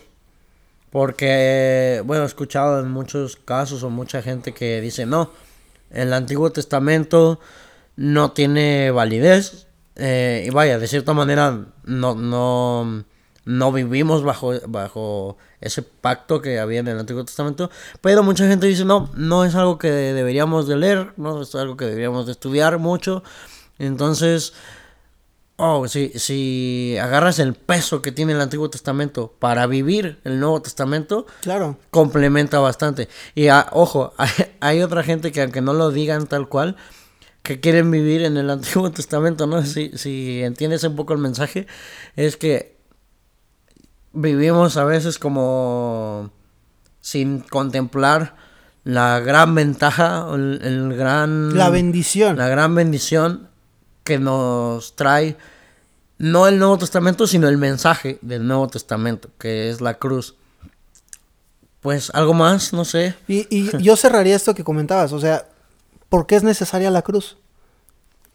Porque, 0.92 2.02
bueno, 2.06 2.24
he 2.24 2.28
escuchado 2.28 2.80
en 2.80 2.92
muchos 2.92 3.36
casos 3.36 3.82
o 3.82 3.90
mucha 3.90 4.22
gente 4.22 4.54
que 4.54 4.82
dice, 4.82 5.08
no, 5.08 5.32
el 5.90 6.14
Antiguo 6.14 6.52
Testamento 6.52 7.40
no 7.96 8.34
tiene 8.34 8.92
validez. 8.92 9.66
Eh, 9.96 10.46
y 10.48 10.52
vaya, 10.52 10.78
de 10.78 10.88
cierta 10.88 11.14
manera, 11.14 11.66
no, 11.86 12.14
no, 12.14 13.04
no 13.48 13.72
vivimos 13.72 14.24
bajo, 14.24 14.54
bajo 14.68 15.38
ese 15.62 15.82
pacto 15.82 16.42
que 16.42 16.60
había 16.60 16.82
en 16.82 16.90
el 16.90 17.00
Antiguo 17.00 17.24
Testamento, 17.24 17.72
pero 18.02 18.22
mucha 18.22 18.46
gente 18.46 18.68
dice, 18.68 18.84
no, 18.84 19.10
no 19.16 19.46
es 19.46 19.56
algo 19.56 19.78
que 19.78 19.90
deberíamos 19.90 20.68
de 20.68 20.76
leer, 20.76 21.14
no 21.16 21.42
es 21.42 21.56
algo 21.56 21.78
que 21.78 21.86
deberíamos 21.86 22.26
de 22.26 22.34
estudiar 22.34 22.78
mucho, 22.78 23.24
entonces, 23.80 24.54
oh, 25.56 25.88
si, 25.88 26.10
si 26.16 26.98
agarras 27.02 27.40
el 27.40 27.54
peso 27.54 28.02
que 28.02 28.12
tiene 28.12 28.34
el 28.34 28.42
Antiguo 28.42 28.70
Testamento 28.70 29.34
para 29.40 29.66
vivir 29.66 30.20
el 30.26 30.42
Nuevo 30.42 30.62
Testamento, 30.62 31.26
claro. 31.42 31.78
complementa 31.90 32.60
bastante. 32.60 33.08
Y 33.34 33.48
ah, 33.48 33.68
ojo, 33.72 34.14
hay, 34.18 34.30
hay 34.60 34.82
otra 34.82 35.04
gente 35.04 35.32
que 35.32 35.42
aunque 35.42 35.62
no 35.62 35.74
lo 35.74 35.92
digan 35.92 36.28
tal 36.28 36.50
cual, 36.50 36.76
que 37.44 37.62
quieren 37.62 37.90
vivir 37.92 38.24
en 38.24 38.36
el 38.36 38.50
Antiguo 38.50 38.92
Testamento, 38.92 39.48
¿no? 39.48 39.64
Si, 39.64 39.92
si 39.96 40.44
entiendes 40.44 40.84
un 40.84 40.98
poco 40.98 41.14
el 41.14 41.20
mensaje, 41.20 41.66
es 42.18 42.36
que 42.36 42.77
vivimos 44.14 44.78
a 44.78 44.84
veces 44.84 45.20
como 45.20 46.32
sin 47.02 47.40
contemplar 47.40 48.36
la 48.84 49.20
gran 49.20 49.54
ventaja, 49.54 50.26
el, 50.34 50.94
gran... 50.96 51.58
La 51.58 51.70
bendición. 51.70 52.38
La 52.38 52.48
gran 52.48 52.74
bendición 52.74 53.50
que 54.04 54.18
nos 54.18 54.96
trae 54.96 55.38
no 56.18 56.48
el 56.48 56.58
Nuevo 56.58 56.78
Testamento, 56.78 57.28
sino 57.28 57.50
el 57.50 57.58
mensaje 57.58 58.18
del 58.22 58.48
Nuevo 58.48 58.68
Testamento, 58.70 59.30
que 59.38 59.70
es 59.70 59.82
la 59.82 59.96
cruz. 59.96 60.36
Pues 61.82 62.10
algo 62.14 62.34
más, 62.34 62.74
no 62.74 62.86
sé. 62.86 63.16
Y, 63.28 63.46
y 63.56 63.78
yo 63.84 63.96
cerraría 63.98 64.36
esto 64.36 64.56
que 64.56 64.64
comentabas, 64.64 65.12
o 65.12 65.20
sea, 65.20 65.48
¿por 66.10 66.26
qué 66.26 66.36
es 66.36 66.44
necesaria 66.44 66.90
la 66.90 67.02
cruz? 67.02 67.38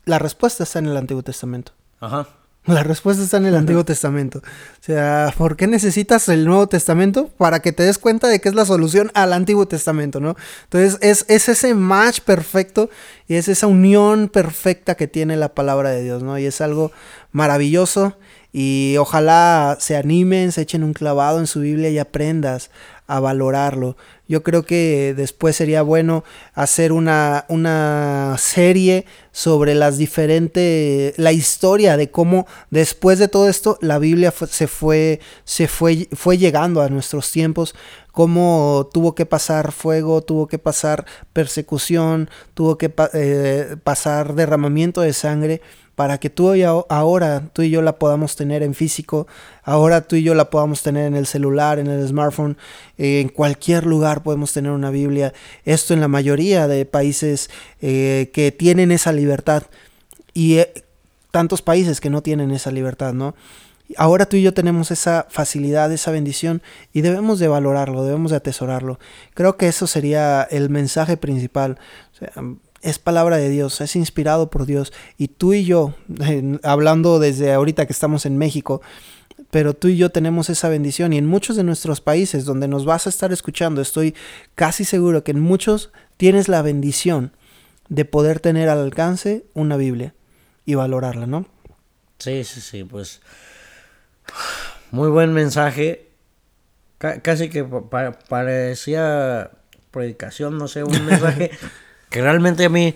La 0.05 0.19
respuesta 0.19 0.65
está 0.65 0.81
en 0.81 0.87
el 0.87 0.97
Antiguo 0.97 1.23
Testamento. 1.23 1.73
Ajá. 2.01 2.29
La 2.65 2.85
respuesta 2.85 3.25
está 3.25 3.39
en 3.39 3.47
el 3.47 3.57
Antiguo 3.57 3.85
Testamento. 3.85 4.39
O 4.39 4.85
sea, 4.85 5.35
¿por 5.37 5.57
qué 5.57 5.67
necesitas 5.67 6.29
el 6.29 6.45
Nuevo 6.45 6.69
Testamento? 6.69 7.29
Para 7.37 7.61
que 7.61 7.73
te 7.73 7.83
des 7.83 7.99
cuenta 7.99 8.29
de 8.29 8.41
que 8.41 8.49
es 8.49 8.55
la 8.55 8.65
solución 8.65 9.11
al 9.15 9.33
Antiguo 9.33 9.67
Testamento, 9.67 10.21
¿no? 10.21 10.37
Entonces, 10.65 10.97
es, 11.01 11.25
es 11.29 11.49
ese 11.49 11.75
match 11.75 12.21
perfecto 12.21 12.89
y 13.27 13.35
es 13.35 13.49
esa 13.49 13.67
unión 13.67 14.29
perfecta 14.29 14.95
que 14.95 15.09
tiene 15.09 15.37
la 15.37 15.49
palabra 15.55 15.91
de 15.91 16.05
Dios, 16.05 16.23
¿no? 16.23 16.39
Y 16.39 16.47
es 16.47 16.61
algo 16.61 16.93
maravilloso 17.33 18.17
y 18.53 18.97
ojalá 18.99 19.79
se 19.81 19.97
animen, 19.97 20.53
se 20.53 20.61
echen 20.61 20.85
un 20.85 20.93
clavado 20.93 21.41
en 21.41 21.49
su 21.49 21.61
Biblia 21.61 21.89
y 21.89 21.99
aprendas 21.99 22.71
a 23.07 23.21
valorarlo. 23.21 23.97
Yo 24.29 24.43
creo 24.43 24.65
que 24.65 25.15
después 25.17 25.57
sería 25.57 25.83
bueno 25.83 26.25
hacer 26.55 26.93
una, 26.93 27.45
una 27.49 28.37
serie 28.39 29.05
sobre 29.33 29.75
las 29.75 29.99
diferentes, 29.99 31.19
la 31.19 31.33
historia 31.33 31.97
de 31.97 32.11
cómo 32.11 32.47
después 32.71 33.19
de 33.19 33.29
todo 33.29 33.49
esto 33.49 33.79
la 33.81 33.99
Biblia 33.99 34.33
se, 34.49 34.67
fue, 34.69 35.21
se 35.45 35.69
fue, 35.69 36.09
fue 36.13 36.39
llegando 36.39 36.81
a 36.81 36.89
nuestros 36.89 37.31
tiempos, 37.31 37.75
cómo 38.13 38.89
tuvo 38.93 39.15
que 39.15 39.27
pasar 39.27 39.73
fuego, 39.73 40.23
tuvo 40.23 40.47
que 40.47 40.59
pasar 40.59 41.05
persecución, 41.33 42.31
tuvo 42.55 42.79
que 42.79 42.93
eh, 43.15 43.77
pasar 43.83 44.35
derramamiento 44.35 45.01
de 45.01 45.13
sangre 45.13 45.61
para 46.03 46.19
que 46.19 46.31
tú 46.31 46.53
y 46.57 46.65
ahora, 46.65 47.49
tú 47.53 47.63
y 47.63 47.71
yo 47.71 47.81
la 47.81 47.97
podamos 47.97 48.35
tener 48.35 48.65
en 48.65 48.75
físico, 48.75 49.29
ahora 49.63 50.01
tú 50.01 50.17
y 50.17 50.25
yo 50.25 50.35
la 50.35 50.51
podamos 50.51 50.83
tener 50.83 51.07
en 51.07 51.15
el 51.15 51.27
celular, 51.27 51.79
en 51.79 51.87
el 51.87 52.09
smartphone, 52.09 52.59
en 52.99 53.29
cualquier 53.29 53.87
lugar 53.87 54.25
podemos 54.25 54.53
tener 54.53 54.73
una 54.73 54.91
Biblia. 54.91 55.33
Esto 55.65 55.95
en 55.95 56.01
la 56.01 56.09
mayoría 56.09 56.67
de 56.67 56.87
países 56.87 57.51
eh, 57.81 58.33
que 58.35 58.51
tienen 58.51 58.91
esa 58.91 59.13
libertad 59.13 59.63
y 60.35 60.59
eh, 60.59 60.73
tantos 61.31 61.63
países 61.63 62.01
que 62.01 62.11
no 62.11 62.21
tienen 62.21 62.51
esa 62.51 62.73
libertad, 62.73 63.13
¿no? 63.13 63.37
Ahora 63.97 64.27
tú 64.27 64.37
y 64.37 64.43
yo 64.43 64.53
tenemos 64.53 64.91
esa 64.91 65.29
facilidad, 65.31 65.93
esa 65.93 66.11
bendición 66.11 66.63
y 66.93 67.03
debemos 67.03 67.39
de 67.39 67.47
valorarlo, 67.47 68.03
debemos 68.05 68.33
de 68.33 68.39
atesorarlo. 68.39 68.99
Creo 69.35 69.57
que 69.57 69.69
eso 69.69 69.87
sería 69.87 70.43
el 70.51 70.69
mensaje 70.69 71.17
principal. 71.17 71.79
Es 72.83 72.99
palabra 72.99 73.37
de 73.37 73.49
Dios, 73.49 73.81
es 73.81 73.97
inspirado 73.97 74.51
por 74.51 74.67
Dios. 74.67 74.93
Y 75.17 75.29
tú 75.29 75.53
y 75.53 75.65
yo, 75.65 75.95
hablando 76.63 77.19
desde 77.19 77.53
ahorita 77.53 77.87
que 77.87 77.93
estamos 77.93 78.27
en 78.27 78.37
México, 78.37 78.83
pero 79.51 79.75
tú 79.75 79.89
y 79.89 79.97
yo 79.97 80.11
tenemos 80.11 80.51
esa 80.51 80.69
bendición 80.69 81.13
y 81.13 81.19
en 81.19 81.27
muchos 81.27 81.57
de 81.57 81.65
nuestros 81.65 82.01
países 82.01 82.45
donde 82.45 82.69
nos 82.69 82.85
vas 82.85 83.07
a 83.07 83.11
estar 83.11 83.33
escuchando, 83.33 83.81
estoy 83.81 84.15
casi 84.55 84.85
seguro 84.85 85.25
que 85.25 85.31
en 85.31 85.41
muchos 85.41 85.93
tienes 86.17 86.49
la 86.49 86.63
bendición 86.63 87.33
de 87.89 88.05
poder 88.05 88.41
tener 88.41 88.69
al 88.69 88.79
alcance 88.79 89.45
una 89.55 89.77
Biblia 89.77 90.15
y 90.65 90.75
valorarla, 90.75 91.27
¿no? 91.27 91.47
Sí, 92.19 92.45
sí, 92.45 92.61
sí, 92.61 92.85
pues 92.85 93.21
muy 94.91 95.09
buen 95.09 95.33
mensaje. 95.33 96.09
casi 96.99 97.49
que 97.49 97.65
parecía 97.65 99.51
predicación, 99.91 100.59
no 100.59 100.69
sé, 100.69 100.85
un 100.85 101.05
mensaje 101.05 101.51
que 102.13 102.23
realmente 102.23 102.67
a 102.67 102.69
mí 102.69 102.95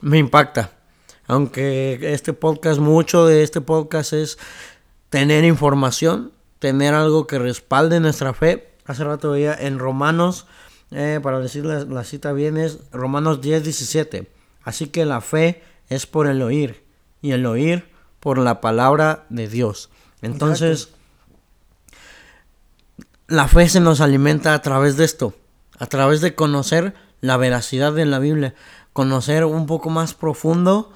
me 0.00 0.18
impacta. 0.18 0.70
Aunque 1.26 1.98
este 2.12 2.32
podcast, 2.32 2.78
mucho 2.78 3.26
de 3.26 3.42
este 3.42 3.60
podcast 3.60 4.12
es 4.12 4.38
tener 5.10 5.44
información, 5.44 6.32
tener 6.58 6.94
algo 6.94 7.26
que 7.26 7.38
respalde 7.38 7.98
nuestra 7.98 8.32
fe. 8.32 8.72
Hace 8.86 9.04
rato 9.04 9.32
veía 9.32 9.54
en 9.54 9.78
Romanos, 9.78 10.46
eh, 10.90 11.18
para 11.22 11.40
decir 11.40 11.64
la, 11.64 12.04
cita 12.04 12.32
bien, 12.32 12.56
es 12.56 12.78
Romanos 12.92 13.40
10, 13.40 13.64
17. 13.64 14.30
Así 14.62 14.86
que 14.86 15.04
la 15.04 15.20
fe 15.20 15.62
es 15.88 16.06
por 16.06 16.26
el 16.26 16.40
oír 16.42 16.84
y 17.20 17.32
el 17.32 17.44
oír 17.46 17.90
por 18.20 18.38
la 18.38 18.60
palabra 18.60 19.26
de 19.28 19.48
Dios. 19.48 19.90
Entonces, 20.22 20.90
la 23.26 23.48
fe 23.48 23.68
se 23.68 23.80
nos 23.80 24.00
alimenta 24.00 24.54
a 24.54 24.62
través 24.62 24.96
de 24.96 25.04
esto, 25.04 25.34
a 25.78 25.86
través 25.86 26.20
de 26.20 26.34
conocer 26.34 26.94
la 27.20 27.36
veracidad 27.36 27.92
de 27.92 28.06
la 28.06 28.18
Biblia, 28.18 28.54
conocer 28.92 29.44
un 29.44 29.66
poco 29.66 29.90
más 29.90 30.14
profundo 30.14 30.92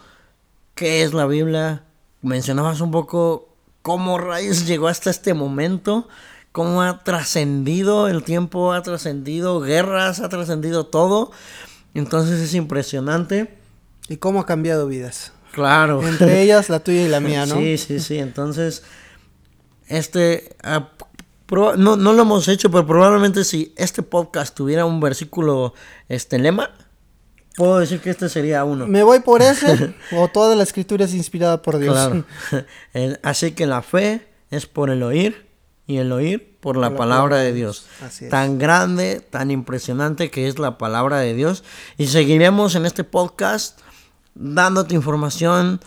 qué 0.75 1.03
es 1.03 1.15
la 1.15 1.27
Biblia. 1.27 1.85
Mencionabas 2.23 2.81
un 2.81 2.91
poco 2.91 3.55
cómo 3.83 4.19
Reyes 4.19 4.67
llegó 4.67 4.89
hasta 4.89 5.11
este 5.11 5.35
momento, 5.35 6.09
cómo 6.53 6.83
ha 6.83 7.03
trascendido 7.05 8.09
el 8.09 8.23
tiempo, 8.23 8.73
ha 8.73 8.83
trascendido 8.83 9.61
guerras, 9.61 10.21
ha 10.21 10.29
trascendido 10.29 10.87
todo. 10.87 11.33
Entonces 11.95 12.41
es 12.41 12.55
impresionante. 12.55 13.59
Y 14.09 14.17
cómo 14.17 14.41
ha 14.41 14.47
cambiado 14.47 14.89
vidas. 14.89 15.33
Claro. 15.53 16.07
Entre 16.07 16.43
ellas 16.43 16.69
la 16.69 16.81
tuya 16.81 17.05
y 17.05 17.09
la 17.09 17.21
mía, 17.21 17.47
¿no? 17.47 17.57
Sí, 17.57 17.79
sí, 17.79 18.01
sí. 18.01 18.19
Entonces 18.19 18.83
este, 19.93 20.57
ah, 20.63 20.89
no, 21.53 21.97
no 21.97 22.13
lo 22.13 22.23
hemos 22.23 22.49
hecho, 22.49 22.71
pero 22.71 22.87
probablemente 22.87 23.45
si 23.45 23.75
este 23.77 24.03
podcast 24.03 24.55
tuviera 24.55 24.87
un 24.87 25.01
versículo, 25.01 25.75
este, 26.09 26.39
lema, 26.39 26.71
puedo 27.57 27.79
decir 27.79 28.01
que 28.01 28.11
este 28.11 28.29
sería 28.29 28.65
uno. 28.65 28.87
Me 28.87 29.03
voy 29.03 29.21
por 29.21 29.43
ese, 29.43 29.95
o 30.13 30.29
toda 30.29 30.57
la 30.57 30.63
escritura 30.63 31.05
es 31.05 31.15
inspirada 31.15 31.61
por 31.63 31.79
Dios. 31.79 31.95
Claro. 31.95 32.67
Así 33.23 33.53
que 33.53 33.67
la 33.67 33.83
fe 33.83 34.27
es 34.51 34.67
por 34.67 34.91
el 34.91 35.03
oír 35.03 35.47
y 35.87 35.99
el 35.99 36.13
oír 36.13 36.57
por 36.61 36.77
la, 36.77 36.95
palabra, 36.95 37.39
de 37.39 37.53
Dios. 37.53 37.87
Tan 38.31 38.59
grande, 38.59 39.21
tan 39.21 39.51
impresionante 39.51 40.31
que 40.31 40.47
es 40.47 40.59
la 40.59 40.79
palabra 40.79 41.19
de 41.19 41.35
Dios. 41.35 41.65
Y 41.99 42.07
seguiremos 42.07 42.77
en 42.77 42.87
este 42.87 43.03
podcast 43.03 43.81
dándote 44.35 44.95
información, 44.95 45.81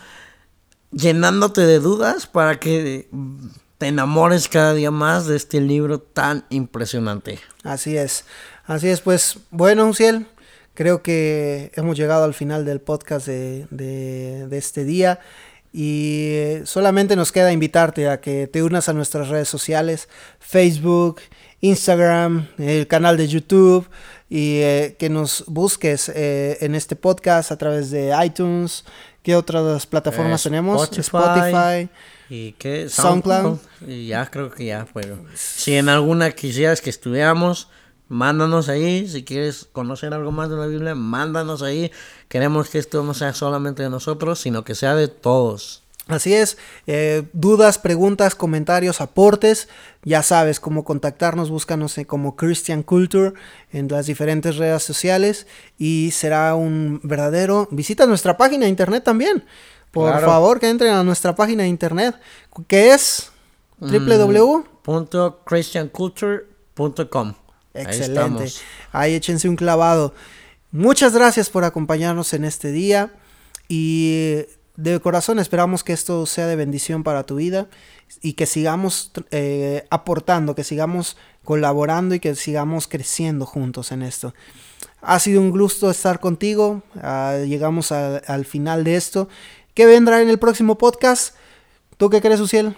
llenándote 0.92 1.62
de 1.62 1.80
dudas 1.80 2.26
para 2.26 2.60
que 2.60 3.08
te 3.78 3.88
enamores 3.88 4.48
cada 4.48 4.74
día 4.74 4.90
más 4.90 5.26
de 5.26 5.36
este 5.36 5.60
libro 5.60 6.00
tan 6.00 6.44
impresionante. 6.50 7.38
Así 7.62 7.96
es, 7.96 8.24
así 8.66 8.88
es, 8.88 9.00
pues 9.00 9.38
bueno, 9.50 9.86
Uciel, 9.86 10.26
creo 10.74 11.02
que 11.02 11.72
hemos 11.74 11.96
llegado 11.96 12.24
al 12.24 12.34
final 12.34 12.64
del 12.64 12.80
podcast 12.80 13.26
de, 13.26 13.66
de, 13.70 14.56
este 14.56 14.84
día 14.84 15.20
y 15.72 16.58
solamente 16.64 17.16
nos 17.16 17.32
queda 17.32 17.52
invitarte 17.52 18.08
a 18.08 18.20
que 18.20 18.46
te 18.46 18.62
unas 18.62 18.88
a 18.88 18.94
nuestras 18.94 19.28
redes 19.28 19.48
sociales, 19.48 20.08
Facebook, 20.38 21.20
Instagram, 21.60 22.48
el 22.58 22.86
canal 22.86 23.16
de 23.16 23.28
YouTube 23.28 23.86
y 24.30 24.60
eh, 24.60 24.96
que 24.98 25.10
nos 25.10 25.44
busques 25.46 26.10
eh, 26.14 26.58
en 26.60 26.74
este 26.74 26.96
podcast 26.96 27.52
a 27.52 27.58
través 27.58 27.90
de 27.90 28.14
iTunes. 28.24 28.84
¿Qué 29.22 29.34
otras 29.36 29.86
plataformas 29.86 30.42
tenemos? 30.42 30.90
Spotify 30.96 31.90
¿Y 32.28 32.52
qué? 32.52 32.88
SoundCloud. 32.88 33.58
Y 33.86 34.08
ya 34.08 34.26
creo 34.30 34.50
que 34.50 34.66
ya 34.66 34.86
fue. 34.86 35.14
Si 35.34 35.74
en 35.74 35.88
alguna 35.88 36.32
quisieras 36.32 36.80
que 36.80 36.90
estuviéramos, 36.90 37.68
mándanos 38.08 38.68
ahí. 38.68 39.08
Si 39.08 39.24
quieres 39.24 39.68
conocer 39.72 40.12
algo 40.14 40.32
más 40.32 40.50
de 40.50 40.56
la 40.56 40.66
Biblia, 40.66 40.94
mándanos 40.94 41.62
ahí. 41.62 41.90
Queremos 42.28 42.68
que 42.68 42.78
esto 42.78 43.02
no 43.02 43.14
sea 43.14 43.32
solamente 43.32 43.82
de 43.82 43.90
nosotros, 43.90 44.40
sino 44.40 44.64
que 44.64 44.74
sea 44.74 44.94
de 44.94 45.08
todos. 45.08 45.82
Así 46.08 46.34
es, 46.34 46.56
eh, 46.86 47.24
dudas, 47.32 47.78
preguntas, 47.78 48.36
comentarios, 48.36 49.00
aportes, 49.00 49.68
ya 50.04 50.22
sabes 50.22 50.60
cómo 50.60 50.84
contactarnos, 50.84 51.50
búscanos 51.50 51.96
como 52.06 52.36
Christian 52.36 52.84
Culture 52.84 53.32
en 53.72 53.88
las 53.88 54.06
diferentes 54.06 54.56
redes 54.56 54.84
sociales 54.84 55.48
y 55.78 56.12
será 56.12 56.54
un 56.54 57.00
verdadero, 57.02 57.66
visita 57.72 58.06
nuestra 58.06 58.36
página 58.36 58.66
de 58.66 58.70
internet 58.70 59.02
también, 59.02 59.46
por 59.96 60.20
favor, 60.20 60.60
que 60.60 60.68
entren 60.68 60.92
a 60.92 61.02
nuestra 61.02 61.34
página 61.34 61.64
de 61.64 61.68
internet, 61.68 62.14
que 62.68 62.92
es 62.92 63.32
mm, 63.78 63.90
www.christianculture.com. 64.84 67.34
Excelente. 67.74 68.44
Ahí, 68.44 68.52
Ahí 68.92 69.14
échense 69.14 69.48
un 69.48 69.56
clavado. 69.56 70.14
Muchas 70.70 71.14
gracias 71.14 71.50
por 71.50 71.64
acompañarnos 71.64 72.32
en 72.34 72.44
este 72.44 72.70
día 72.72 73.12
y 73.68 74.44
de 74.76 75.00
corazón 75.00 75.38
esperamos 75.38 75.82
que 75.82 75.92
esto 75.92 76.26
sea 76.26 76.46
de 76.46 76.56
bendición 76.56 77.02
para 77.02 77.24
tu 77.24 77.36
vida 77.36 77.66
y 78.20 78.34
que 78.34 78.46
sigamos 78.46 79.10
eh, 79.30 79.86
aportando, 79.90 80.54
que 80.54 80.64
sigamos 80.64 81.16
colaborando 81.44 82.14
y 82.14 82.20
que 82.20 82.34
sigamos 82.34 82.86
creciendo 82.86 83.46
juntos 83.46 83.92
en 83.92 84.02
esto. 84.02 84.34
Ha 85.00 85.18
sido 85.18 85.40
un 85.40 85.50
gusto 85.50 85.90
estar 85.90 86.20
contigo. 86.20 86.82
Ah, 87.00 87.38
llegamos 87.46 87.92
al 87.92 88.44
final 88.44 88.84
de 88.84 88.96
esto. 88.96 89.28
¿Qué 89.76 89.84
vendrá 89.84 90.22
en 90.22 90.30
el 90.30 90.38
próximo 90.38 90.78
podcast? 90.78 91.34
¿Tú 91.98 92.08
qué 92.08 92.22
crees, 92.22 92.40
Uciel? 92.40 92.74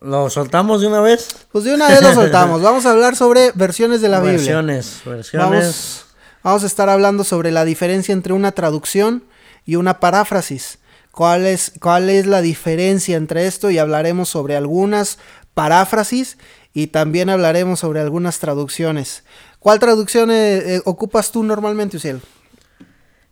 ¿Lo 0.00 0.30
soltamos 0.30 0.80
de 0.80 0.86
una 0.86 1.00
vez? 1.00 1.48
Pues 1.50 1.64
de 1.64 1.74
una 1.74 1.88
vez 1.88 2.00
lo 2.02 2.14
soltamos. 2.14 2.62
Vamos 2.62 2.86
a 2.86 2.92
hablar 2.92 3.16
sobre 3.16 3.50
versiones 3.56 4.00
de 4.00 4.08
la 4.08 4.20
Biblia. 4.20 4.36
Versiones, 4.36 5.00
versiones. 5.04 6.04
Vamos, 6.44 6.62
a 6.62 6.66
estar 6.66 6.88
hablando 6.88 7.24
sobre 7.24 7.50
la 7.50 7.64
diferencia 7.64 8.12
entre 8.12 8.32
una 8.32 8.52
traducción 8.52 9.24
y 9.66 9.74
una 9.74 9.98
paráfrasis. 9.98 10.78
¿Cuál 11.10 11.46
es, 11.46 11.72
¿Cuál 11.80 12.08
es 12.08 12.26
la 12.26 12.42
diferencia 12.42 13.16
entre 13.16 13.48
esto? 13.48 13.72
Y 13.72 13.78
hablaremos 13.78 14.28
sobre 14.28 14.54
algunas 14.54 15.18
paráfrasis 15.54 16.38
y 16.72 16.86
también 16.86 17.28
hablaremos 17.28 17.80
sobre 17.80 17.98
algunas 17.98 18.38
traducciones. 18.38 19.24
¿Cuál 19.58 19.80
traducción 19.80 20.30
eh, 20.30 20.76
eh, 20.76 20.82
ocupas 20.84 21.32
tú 21.32 21.42
normalmente, 21.42 21.96
Uciel? 21.96 22.20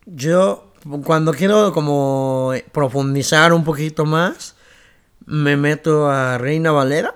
Yo 0.05 0.72
cuando 1.05 1.33
quiero 1.33 1.73
como 1.73 2.53
profundizar 2.73 3.53
un 3.53 3.65
poquito 3.65 4.05
más, 4.05 4.57
me 5.27 5.57
meto 5.57 6.11
a 6.11 6.39
Reina 6.39 6.73
Valera. 6.73 7.15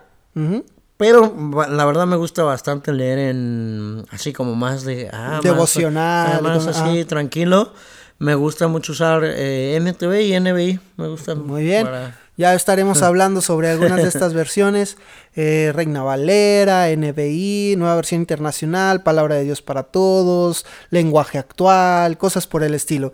Pero 0.96 1.34
la 1.68 1.84
verdad 1.84 2.06
me 2.06 2.16
gusta 2.16 2.42
bastante 2.42 2.92
leer 2.92 3.18
en 3.18 4.04
así 4.10 4.32
como 4.32 4.54
más 4.54 4.84
de 4.84 5.10
ah, 5.12 5.40
devocional, 5.42 6.42
más, 6.42 6.66
así 6.66 7.04
tranquilo. 7.04 7.72
Me 8.18 8.34
gusta 8.34 8.66
mucho 8.66 8.92
usar 8.92 9.22
eh, 9.24 9.76
NTV 9.76 10.22
y 10.22 10.40
NBI. 10.40 10.80
Me 10.96 11.08
gusta 11.08 11.34
muy 11.34 11.64
bien. 11.64 11.86
Ya 12.36 12.54
estaremos 12.54 13.02
hablando 13.02 13.40
sobre 13.40 13.70
algunas 13.70 13.96
de 14.02 14.08
estas 14.08 14.34
versiones. 14.34 14.96
Eh, 15.34 15.72
Reina 15.74 16.02
Valera, 16.02 16.88
NBI, 16.94 17.74
nueva 17.78 17.96
versión 17.96 18.20
internacional, 18.20 19.02
Palabra 19.02 19.36
de 19.36 19.44
Dios 19.44 19.62
para 19.62 19.84
Todos, 19.84 20.66
lenguaje 20.90 21.38
actual, 21.38 22.18
cosas 22.18 22.46
por 22.46 22.62
el 22.62 22.74
estilo. 22.74 23.12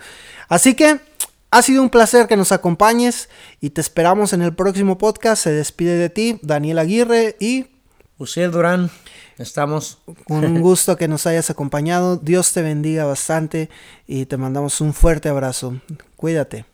Así 0.48 0.74
que 0.74 1.00
ha 1.50 1.62
sido 1.62 1.82
un 1.82 1.90
placer 1.90 2.26
que 2.26 2.36
nos 2.36 2.50
acompañes 2.50 3.28
y 3.60 3.70
te 3.70 3.80
esperamos 3.80 4.32
en 4.32 4.42
el 4.42 4.54
próximo 4.54 4.98
podcast. 4.98 5.44
Se 5.44 5.50
despide 5.50 5.96
de 5.96 6.08
ti 6.08 6.40
Daniel 6.42 6.78
Aguirre 6.78 7.36
y... 7.38 7.66
Uciel 8.18 8.50
Durán. 8.52 8.90
Estamos. 9.38 9.98
Con 10.24 10.44
un 10.44 10.60
gusto 10.62 10.96
que 10.96 11.08
nos 11.08 11.26
hayas 11.26 11.50
acompañado. 11.50 12.16
Dios 12.16 12.52
te 12.52 12.62
bendiga 12.62 13.04
bastante 13.04 13.68
y 14.06 14.26
te 14.26 14.36
mandamos 14.36 14.80
un 14.80 14.94
fuerte 14.94 15.28
abrazo. 15.28 15.80
Cuídate. 16.16 16.71